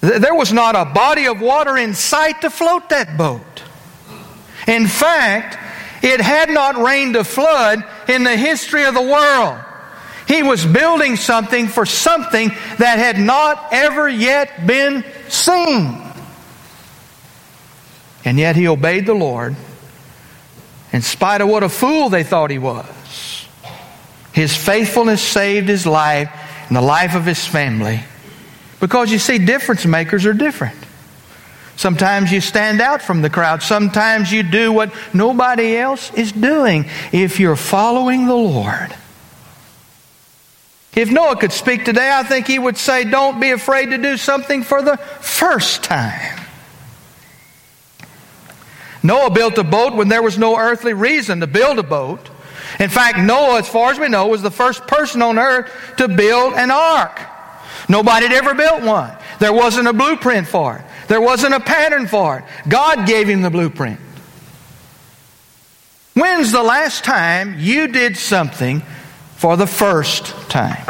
There 0.00 0.34
was 0.34 0.52
not 0.52 0.76
a 0.76 0.84
body 0.84 1.26
of 1.26 1.40
water 1.40 1.76
in 1.76 1.94
sight 1.94 2.42
to 2.42 2.50
float 2.50 2.90
that 2.90 3.16
boat. 3.16 3.62
In 4.66 4.86
fact, 4.86 5.56
it 6.02 6.20
had 6.20 6.50
not 6.50 6.76
rained 6.76 7.16
a 7.16 7.24
flood 7.24 7.84
in 8.08 8.24
the 8.24 8.36
history 8.36 8.84
of 8.84 8.94
the 8.94 9.02
world. 9.02 9.58
He 10.26 10.42
was 10.42 10.64
building 10.64 11.16
something 11.16 11.68
for 11.68 11.86
something 11.86 12.48
that 12.78 12.98
had 12.98 13.18
not 13.18 13.68
ever 13.72 14.08
yet 14.08 14.66
been 14.66 15.04
seen. 15.28 16.02
And 18.24 18.38
yet 18.38 18.56
he 18.56 18.68
obeyed 18.68 19.06
the 19.06 19.14
Lord 19.14 19.56
in 20.92 21.02
spite 21.02 21.40
of 21.40 21.48
what 21.48 21.62
a 21.62 21.68
fool 21.68 22.10
they 22.10 22.24
thought 22.24 22.50
he 22.50 22.58
was. 22.58 23.46
His 24.32 24.54
faithfulness 24.54 25.22
saved 25.22 25.68
his 25.68 25.86
life 25.86 26.30
and 26.68 26.76
the 26.76 26.82
life 26.82 27.14
of 27.14 27.24
his 27.24 27.46
family. 27.46 28.00
Because 28.80 29.10
you 29.10 29.18
see, 29.18 29.38
difference 29.38 29.86
makers 29.86 30.26
are 30.26 30.34
different. 30.34 30.76
Sometimes 31.78 32.32
you 32.32 32.40
stand 32.40 32.80
out 32.80 33.02
from 33.02 33.22
the 33.22 33.30
crowd. 33.30 33.62
Sometimes 33.62 34.32
you 34.32 34.42
do 34.42 34.72
what 34.72 34.92
nobody 35.14 35.76
else 35.76 36.12
is 36.12 36.32
doing 36.32 36.86
if 37.12 37.38
you're 37.38 37.54
following 37.54 38.26
the 38.26 38.34
Lord. 38.34 38.92
If 40.96 41.12
Noah 41.12 41.36
could 41.36 41.52
speak 41.52 41.84
today, 41.84 42.10
I 42.12 42.24
think 42.24 42.48
he 42.48 42.58
would 42.58 42.76
say, 42.76 43.04
Don't 43.04 43.38
be 43.38 43.52
afraid 43.52 43.90
to 43.90 43.98
do 43.98 44.16
something 44.16 44.64
for 44.64 44.82
the 44.82 44.96
first 44.96 45.84
time. 45.84 46.40
Noah 49.04 49.30
built 49.30 49.56
a 49.56 49.62
boat 49.62 49.94
when 49.94 50.08
there 50.08 50.20
was 50.22 50.36
no 50.36 50.58
earthly 50.58 50.94
reason 50.94 51.38
to 51.38 51.46
build 51.46 51.78
a 51.78 51.84
boat. 51.84 52.28
In 52.80 52.90
fact, 52.90 53.20
Noah, 53.20 53.60
as 53.60 53.68
far 53.68 53.92
as 53.92 54.00
we 54.00 54.08
know, 54.08 54.26
was 54.26 54.42
the 54.42 54.50
first 54.50 54.84
person 54.88 55.22
on 55.22 55.38
earth 55.38 55.70
to 55.98 56.08
build 56.08 56.54
an 56.54 56.72
ark. 56.72 57.20
Nobody 57.88 58.26
had 58.26 58.36
ever 58.36 58.54
built 58.54 58.82
one. 58.82 59.16
There 59.38 59.52
wasn't 59.52 59.86
a 59.86 59.92
blueprint 59.92 60.48
for 60.48 60.78
it. 60.78 60.84
There 61.08 61.20
wasn't 61.20 61.54
a 61.54 61.60
pattern 61.60 62.06
for 62.06 62.38
it. 62.38 62.44
God 62.68 63.06
gave 63.06 63.28
him 63.28 63.42
the 63.42 63.50
blueprint. 63.50 63.98
When's 66.14 66.52
the 66.52 66.62
last 66.62 67.04
time 67.04 67.56
you 67.58 67.88
did 67.88 68.16
something 68.16 68.82
for 69.36 69.56
the 69.56 69.66
first 69.66 70.26
time? 70.50 70.84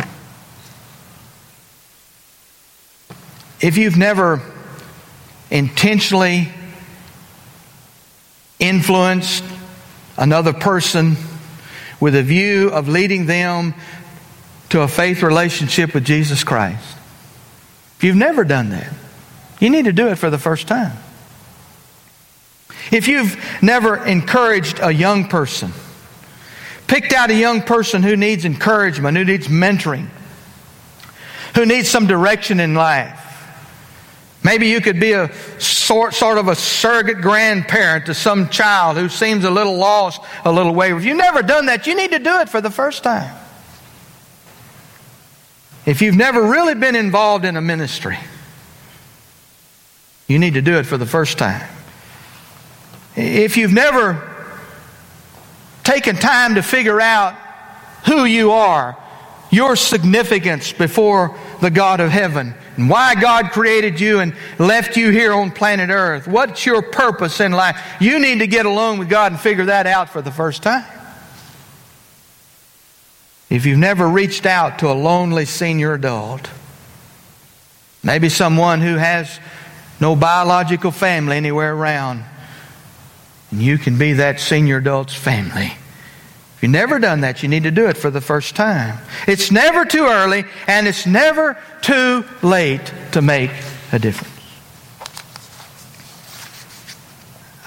If 3.61 3.77
you've 3.77 3.97
never 3.97 4.41
intentionally 5.51 6.49
influenced 8.59 9.45
another 10.17 10.53
person 10.53 11.17
with 12.01 12.15
a 12.15 12.23
view 12.23 12.71
of 12.71 12.89
leading 12.89 13.27
them 13.27 13.75
to 14.71 14.81
a 14.81 14.89
faith 14.89 15.23
relationship 15.23 15.95
with 15.95 16.05
Jesus 16.05 16.43
Christ, 16.43 16.97
if 17.97 18.05
you've 18.05 18.17
never 18.17 18.45
done 18.45 18.71
that, 18.71 18.93
you 19.61 19.71
need 19.71 19.87
to 19.87 19.93
do 19.93 20.09
it 20.09 20.17
for 20.17 20.31
the 20.31 20.39
first 20.39 20.69
time. 20.69 20.97
If 22.91 23.09
you've 23.09 23.37
never 23.63 24.05
encouraged 24.05 24.81
a 24.81 24.91
young 24.91 25.29
person, 25.29 25.73
picked 26.87 27.13
out 27.13 27.31
a 27.31 27.35
young 27.35 27.63
person 27.63 28.03
who 28.03 28.17
needs 28.17 28.45
encouragement, 28.45 29.17
who 29.17 29.25
needs 29.25 29.49
mentoring, 29.49 30.09
who 31.55 31.67
needs 31.67 31.89
some 31.89 32.07
direction 32.07 32.61
in 32.61 32.75
life, 32.75 33.29
Maybe 34.45 34.69
you 34.69 34.81
could 34.81 35.01
be 35.01 35.13
a 35.13 35.33
sort, 35.61 36.15
sort 36.15 36.39
of 36.39 36.49
a 36.49 36.55
surrogate 36.55 37.21
grandparent 37.21 38.07
to 38.07 38.15
some 38.15 38.49
child 38.49 38.97
who 38.97 39.09
seems 39.09 39.45
a 39.45 39.51
little 39.51 39.77
lost, 39.77 40.21
a 40.45 40.53
little 40.53 40.75
wayward. 40.75 41.03
If 41.03 41.09
you've 41.09 41.19
never 41.19 41.43
done 41.43 41.67
that, 41.67 41.87
you 41.87 41.97
need 41.97 42.13
to 42.13 42.19
do 42.19 42.39
it 42.41 42.49
for 42.49 42.61
the 42.61 42.71
first 42.71 43.03
time. 43.03 43.35
If 45.85 46.03
you've 46.03 46.17
never 46.17 46.43
really 46.43 46.75
been 46.75 46.95
involved 46.95 47.45
in 47.45 47.57
a 47.57 47.61
ministry, 47.61 48.19
you 50.29 50.39
need 50.39 50.55
to 50.55 50.63
do 50.63 50.79
it 50.79 50.85
for 50.85 50.97
the 50.97 51.07
first 51.07 51.39
time. 51.39 51.67
If 53.17 53.57
you've 53.57 53.73
never 53.73 54.37
taken 55.83 56.17
time 56.17 56.55
to 56.55 56.63
figure 56.63 57.01
out 57.01 57.35
who 58.07 58.25
you 58.25 58.53
are, 58.53 58.97
your 59.51 59.75
significance 59.75 60.73
before 60.73 61.37
the 61.61 61.71
God 61.71 62.01
of 62.01 62.11
heaven, 62.11 62.55
and 62.77 62.89
why 62.89 63.15
God 63.15 63.51
created 63.51 63.99
you 63.99 64.21
and 64.21 64.35
left 64.59 64.97
you 64.97 65.11
here 65.11 65.33
on 65.33 65.51
planet 65.51 65.91
Earth, 65.91 66.29
what's 66.29 66.65
your 66.65 66.83
purpose 66.83 67.41
in 67.41 67.53
life, 67.53 67.97
you 67.99 68.21
need 68.21 68.39
to 68.41 68.47
get 68.47 68.67
alone 68.67 68.99
with 68.99 69.09
God 69.09 69.33
and 69.33 69.41
figure 69.41 69.65
that 69.65 69.87
out 69.87 70.11
for 70.11 70.23
the 70.23 70.31
first 70.31 70.63
time. 70.63 70.85
If 73.51 73.65
you've 73.65 73.79
never 73.79 74.07
reached 74.07 74.45
out 74.45 74.81
to 74.81 74.91
a 74.91 74.93
lonely 74.93 75.47
senior 75.47 75.95
adult, 75.95 76.51
maybe 78.05 78.29
someone 78.29 78.83
who 78.83 78.97
has 78.97 79.41
no 80.01 80.15
biological 80.17 80.91
family 80.91 81.37
anywhere 81.37 81.75
around. 81.75 82.25
And 83.51 83.63
you 83.63 83.79
can 83.79 83.99
be 83.99 84.15
that 84.15 84.41
senior 84.41 84.79
adult's 84.79 85.15
family. 85.15 85.73
If 86.57 86.63
you've 86.63 86.73
never 86.73 86.99
done 86.99 87.21
that, 87.21 87.43
you 87.43 87.49
need 87.49 87.63
to 87.63 87.71
do 87.71 87.87
it 87.87 87.97
for 87.97 88.11
the 88.11 88.21
first 88.21 88.57
time. 88.57 88.99
It's 89.27 89.51
never 89.51 89.85
too 89.85 90.07
early 90.07 90.45
and 90.67 90.89
it's 90.89 91.07
never 91.07 91.57
too 91.83 92.25
late 92.43 92.93
to 93.13 93.23
make 93.23 93.53
a 93.93 93.99
difference. 93.99 94.35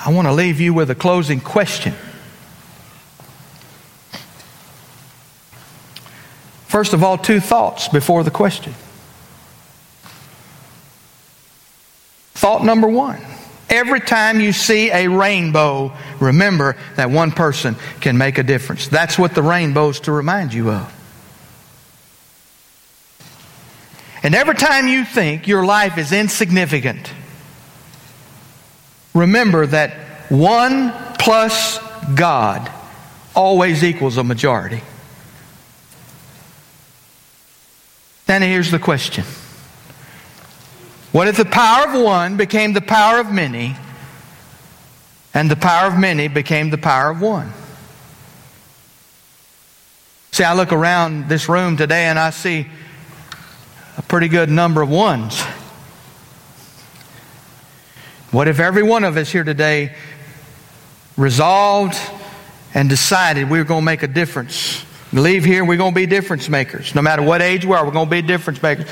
I 0.04 0.12
want 0.12 0.28
to 0.28 0.34
leave 0.34 0.60
you 0.60 0.74
with 0.74 0.90
a 0.90 0.96
closing 0.96 1.40
question. 1.40 1.94
First 6.68 6.94
of 6.94 7.04
all, 7.04 7.18
two 7.18 7.40
thoughts 7.40 7.88
before 7.88 8.24
the 8.24 8.32
question. 8.32 8.74
Thought 12.62 12.68
number 12.68 12.88
one 12.88 13.20
every 13.72 14.02
time 14.02 14.40
you 14.40 14.52
see 14.52 14.92
a 14.92 15.08
rainbow, 15.08 15.94
remember 16.20 16.76
that 16.98 17.10
one 17.10 17.32
person 17.32 17.76
can 18.02 18.18
make 18.18 18.38
a 18.38 18.44
difference. 18.44 18.88
That's 18.88 19.18
what 19.18 19.34
the 19.34 19.42
rainbow's 19.42 20.02
to 20.02 20.12
remind 20.12 20.54
you 20.54 20.70
of. 20.70 20.94
And 24.22 24.36
every 24.36 24.54
time 24.54 24.88
you 24.88 25.04
think 25.06 25.48
your 25.48 25.66
life 25.66 25.98
is 25.98 26.12
insignificant, 26.12 27.12
remember 29.16 29.66
that 29.66 30.30
one 30.30 30.94
plus 31.18 31.80
God 32.14 32.72
always 33.34 33.84
equals 33.84 34.18
a 34.18 34.24
majority. 34.24 34.84
Then 38.28 38.44
here's 38.44 38.70
the 38.70 38.80
question. 38.80 39.24
What 41.12 41.28
if 41.28 41.38
the 41.38 41.46
power 41.46 41.90
of 41.90 42.02
one 42.02 42.38
became 42.38 42.74
the 42.74 42.82
power 42.82 43.20
of 43.20 43.32
many, 43.32 43.76
and 45.34 45.52
the 45.52 45.56
power 45.56 45.88
of 45.88 45.98
many 45.98 46.28
became 46.28 46.70
the 46.70 46.78
power 46.78 47.12
of 47.12 47.22
one? 47.22 47.52
See, 50.32 50.46
I 50.46 50.54
look 50.54 50.72
around 50.72 51.28
this 51.28 51.50
room 51.50 51.76
today 51.76 52.06
and 52.06 52.18
I 52.18 52.30
see 52.30 52.66
a 53.98 54.02
pretty 54.02 54.30
good 54.30 54.50
number 54.50 54.82
of 54.82 54.90
ones. 54.90 55.42
What 58.32 58.48
if 58.48 58.62
every 58.62 58.84
one 58.84 59.04
of 59.04 59.18
us 59.18 59.30
here 59.30 59.44
today 59.44 59.94
resolved 61.18 61.98
and 62.74 62.88
decided 62.88 63.50
we 63.50 63.58
were 63.58 63.66
going 63.66 63.82
to 63.82 63.86
make 63.86 64.04
a 64.04 64.08
difference? 64.08 64.86
leave 65.14 65.44
here, 65.44 65.66
we're 65.66 65.76
going 65.76 65.92
to 65.92 65.96
be 65.96 66.06
difference 66.06 66.48
makers. 66.48 66.96
No 66.96 67.02
matter 67.02 67.22
what 67.22 67.42
age 67.42 67.66
we 67.66 67.74
are, 67.74 67.86
we're 67.86 67.92
going 67.92 68.08
to 68.08 68.10
be 68.10 68.22
difference 68.22 68.64
makers. 68.64 68.88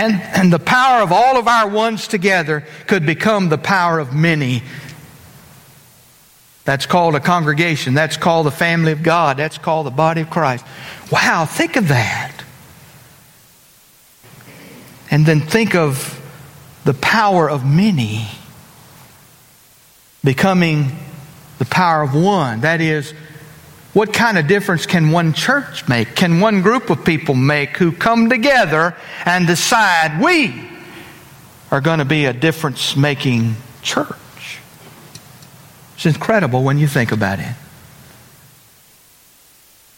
And, 0.00 0.14
and 0.14 0.50
the 0.50 0.58
power 0.58 1.02
of 1.02 1.12
all 1.12 1.36
of 1.36 1.46
our 1.46 1.68
ones 1.68 2.08
together 2.08 2.64
could 2.86 3.04
become 3.04 3.50
the 3.50 3.58
power 3.58 3.98
of 3.98 4.14
many. 4.14 4.62
That's 6.64 6.86
called 6.86 7.16
a 7.16 7.20
congregation. 7.20 7.92
That's 7.92 8.16
called 8.16 8.46
the 8.46 8.50
family 8.50 8.92
of 8.92 9.02
God. 9.02 9.36
That's 9.36 9.58
called 9.58 9.84
the 9.84 9.90
body 9.90 10.22
of 10.22 10.30
Christ. 10.30 10.64
Wow, 11.12 11.44
think 11.44 11.76
of 11.76 11.88
that. 11.88 12.32
And 15.10 15.26
then 15.26 15.40
think 15.40 15.74
of 15.74 16.18
the 16.86 16.94
power 16.94 17.50
of 17.50 17.66
many 17.66 18.26
becoming 20.24 20.92
the 21.58 21.66
power 21.66 22.00
of 22.00 22.14
one. 22.14 22.62
That 22.62 22.80
is, 22.80 23.12
what 23.92 24.12
kind 24.12 24.38
of 24.38 24.46
difference 24.46 24.86
can 24.86 25.10
one 25.10 25.32
church 25.32 25.88
make? 25.88 26.14
Can 26.14 26.40
one 26.40 26.62
group 26.62 26.90
of 26.90 27.04
people 27.04 27.34
make 27.34 27.76
who 27.76 27.90
come 27.90 28.30
together 28.30 28.94
and 29.24 29.46
decide 29.46 30.22
we 30.22 30.68
are 31.70 31.80
going 31.80 31.98
to 31.98 32.04
be 32.04 32.26
a 32.26 32.32
difference 32.32 32.96
making 32.96 33.56
church? 33.82 34.16
It's 35.96 36.06
incredible 36.06 36.62
when 36.62 36.78
you 36.78 36.86
think 36.86 37.12
about 37.12 37.40
it. 37.40 37.54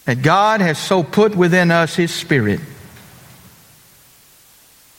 That 0.06 0.22
God 0.22 0.60
has 0.60 0.78
so 0.78 1.02
put 1.02 1.36
within 1.36 1.70
us 1.70 1.94
His 1.94 2.12
Spirit 2.12 2.60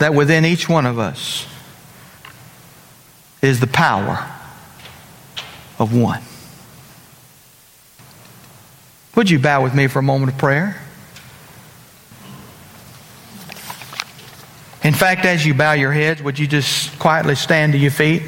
that 0.03 0.13
within 0.13 0.43
each 0.43 0.67
one 0.67 0.85
of 0.85 0.99
us 0.99 1.47
is 3.41 3.61
the 3.61 3.67
power 3.67 4.29
of 5.79 5.95
one. 5.95 6.21
Would 9.15 9.29
you 9.29 9.37
bow 9.37 9.61
with 9.61 9.75
me 9.75 9.87
for 9.87 9.99
a 9.99 10.03
moment 10.03 10.31
of 10.31 10.37
prayer? 10.39 10.81
In 14.83 14.93
fact, 14.93 15.25
as 15.25 15.45
you 15.45 15.53
bow 15.53 15.73
your 15.73 15.91
heads, 15.91 16.21
would 16.21 16.39
you 16.39 16.47
just 16.47 16.97
quietly 16.99 17.35
stand 17.35 17.73
to 17.73 17.79
your 17.79 17.91
feet? 17.91 18.23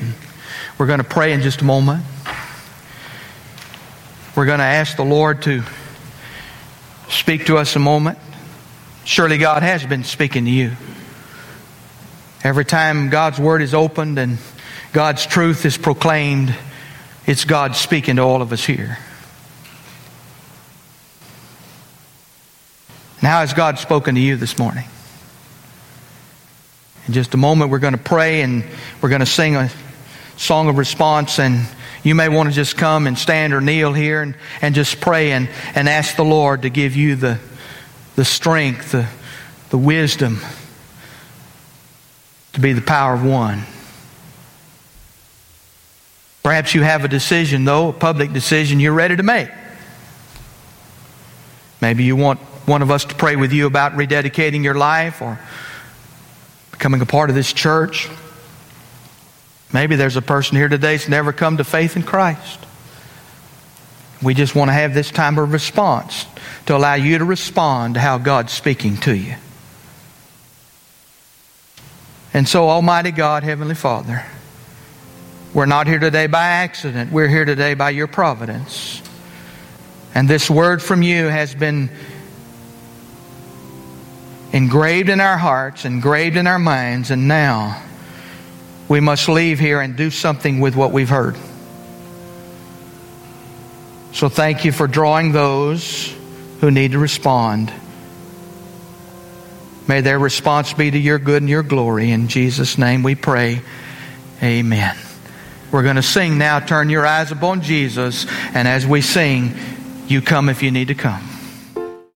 We're 0.77 0.85
going 0.85 0.99
to 0.99 1.03
pray 1.03 1.33
in 1.33 1.41
just 1.41 1.61
a 1.61 1.65
moment. 1.65 2.03
We're 4.35 4.45
going 4.45 4.59
to 4.59 4.65
ask 4.65 4.95
the 4.95 5.03
Lord 5.03 5.41
to 5.43 5.63
speak 7.09 7.47
to 7.47 7.57
us 7.57 7.75
a 7.75 7.79
moment. 7.79 8.19
Surely 9.05 9.37
God 9.37 9.63
has 9.63 9.85
been 9.85 10.03
speaking 10.03 10.45
to 10.45 10.51
you. 10.51 10.71
Every 12.43 12.65
time 12.65 13.09
God's 13.09 13.39
Word 13.39 13.61
is 13.61 13.73
opened 13.73 14.19
and 14.19 14.37
God's 14.93 15.25
truth 15.25 15.65
is 15.65 15.77
proclaimed, 15.77 16.55
it's 17.25 17.43
God 17.43 17.75
speaking 17.75 18.17
to 18.17 18.21
all 18.21 18.41
of 18.41 18.53
us 18.53 18.63
here. 18.63 18.99
Now, 23.25 23.39
has 23.39 23.55
God 23.55 23.79
spoken 23.79 24.13
to 24.13 24.21
you 24.21 24.35
this 24.35 24.59
morning? 24.59 24.85
In 27.07 27.13
just 27.15 27.33
a 27.33 27.37
moment, 27.37 27.71
we're 27.71 27.79
going 27.79 27.97
to 27.97 27.99
pray 27.99 28.43
and 28.43 28.63
we're 29.01 29.09
going 29.09 29.21
to 29.21 29.25
sing 29.25 29.55
a 29.55 29.71
song 30.37 30.69
of 30.69 30.77
response. 30.77 31.39
And 31.39 31.65
you 32.03 32.13
may 32.13 32.29
want 32.29 32.49
to 32.49 32.53
just 32.53 32.77
come 32.77 33.07
and 33.07 33.17
stand 33.17 33.55
or 33.55 33.61
kneel 33.61 33.93
here 33.93 34.21
and, 34.21 34.35
and 34.61 34.75
just 34.75 35.01
pray 35.01 35.31
and, 35.31 35.49
and 35.73 35.89
ask 35.89 36.15
the 36.15 36.23
Lord 36.23 36.61
to 36.61 36.69
give 36.69 36.95
you 36.95 37.15
the, 37.15 37.39
the 38.15 38.23
strength, 38.23 38.91
the, 38.91 39.07
the 39.71 39.79
wisdom 39.79 40.39
to 42.53 42.59
be 42.59 42.73
the 42.73 42.81
power 42.81 43.15
of 43.15 43.25
one. 43.25 43.63
Perhaps 46.43 46.75
you 46.75 46.83
have 46.83 47.03
a 47.03 47.07
decision, 47.07 47.65
though, 47.65 47.89
a 47.89 47.93
public 47.93 48.33
decision 48.33 48.79
you're 48.79 48.93
ready 48.93 49.15
to 49.15 49.23
make. 49.23 49.49
Maybe 51.81 52.03
you 52.03 52.15
want 52.15 52.39
one 52.65 52.81
of 52.81 52.91
us 52.91 53.05
to 53.05 53.15
pray 53.15 53.35
with 53.35 53.53
you 53.53 53.67
about 53.67 53.93
rededicating 53.93 54.63
your 54.63 54.75
life 54.75 55.21
or 55.21 55.39
becoming 56.71 57.01
a 57.01 57.05
part 57.05 57.29
of 57.29 57.35
this 57.35 57.53
church. 57.53 58.09
Maybe 59.71 59.95
there's 59.95 60.15
a 60.15 60.21
person 60.21 60.57
here 60.57 60.69
today 60.69 60.97
that's 60.97 61.09
never 61.09 61.33
come 61.33 61.57
to 61.57 61.63
faith 61.63 61.95
in 61.95 62.03
Christ. 62.03 62.59
We 64.21 64.33
just 64.33 64.55
want 64.55 64.69
to 64.69 64.73
have 64.73 64.93
this 64.93 65.11
time 65.11 65.37
of 65.37 65.51
response 65.51 66.25
to 66.65 66.75
allow 66.75 66.95
you 66.95 67.17
to 67.19 67.25
respond 67.25 67.95
to 67.95 67.99
how 67.99 68.17
God's 68.17 68.53
speaking 68.53 68.97
to 68.97 69.15
you. 69.15 69.35
And 72.33 72.47
so, 72.47 72.67
Almighty 72.67 73.11
God, 73.11 73.43
Heavenly 73.43 73.75
Father, 73.75 74.25
we're 75.53 75.65
not 75.65 75.87
here 75.87 75.99
today 75.99 76.27
by 76.27 76.43
accident. 76.43 77.11
We're 77.11 77.29
here 77.29 77.45
today 77.45 77.75
by 77.75 77.91
your 77.91 78.07
providence. 78.07 79.01
And 80.13 80.27
this 80.27 80.49
word 80.49 80.81
from 80.81 81.01
you 81.01 81.27
has 81.27 81.53
been 81.55 81.89
engraved 84.55 85.09
in 85.09 85.19
our 85.19 85.37
hearts, 85.37 85.83
engraved 85.83 86.37
in 86.37 86.47
our 86.47 86.57
minds, 86.57 87.11
and 87.11 87.27
now 87.27 87.83
we 88.87 89.01
must 89.01 89.27
leave 89.27 89.59
here 89.59 89.81
and 89.81 89.97
do 89.97 90.09
something 90.09 90.61
with 90.61 90.77
what 90.77 90.93
we've 90.93 91.09
heard. 91.09 91.35
So 94.13 94.29
thank 94.29 94.63
you 94.63 94.71
for 94.71 94.87
drawing 94.87 95.33
those 95.33 96.15
who 96.61 96.71
need 96.71 96.93
to 96.93 96.99
respond. 96.99 97.73
May 99.89 99.99
their 99.99 100.17
response 100.17 100.71
be 100.71 100.89
to 100.89 100.97
your 100.97 101.19
good 101.19 101.41
and 101.41 101.49
your 101.49 101.61
glory. 101.61 102.11
In 102.11 102.29
Jesus' 102.29 102.77
name 102.77 103.03
we 103.03 103.13
pray. 103.13 103.61
Amen. 104.41 104.95
We're 105.69 105.83
going 105.83 105.97
to 105.97 106.01
sing 106.01 106.37
now. 106.37 106.61
Turn 106.61 106.89
your 106.89 107.05
eyes 107.05 107.29
upon 107.33 107.61
Jesus. 107.61 108.25
And 108.53 108.69
as 108.69 108.87
we 108.87 109.01
sing, 109.01 109.53
you 110.07 110.21
come 110.21 110.47
if 110.47 110.63
you 110.63 110.71
need 110.71 110.87
to 110.87 110.95
come. 110.95 111.34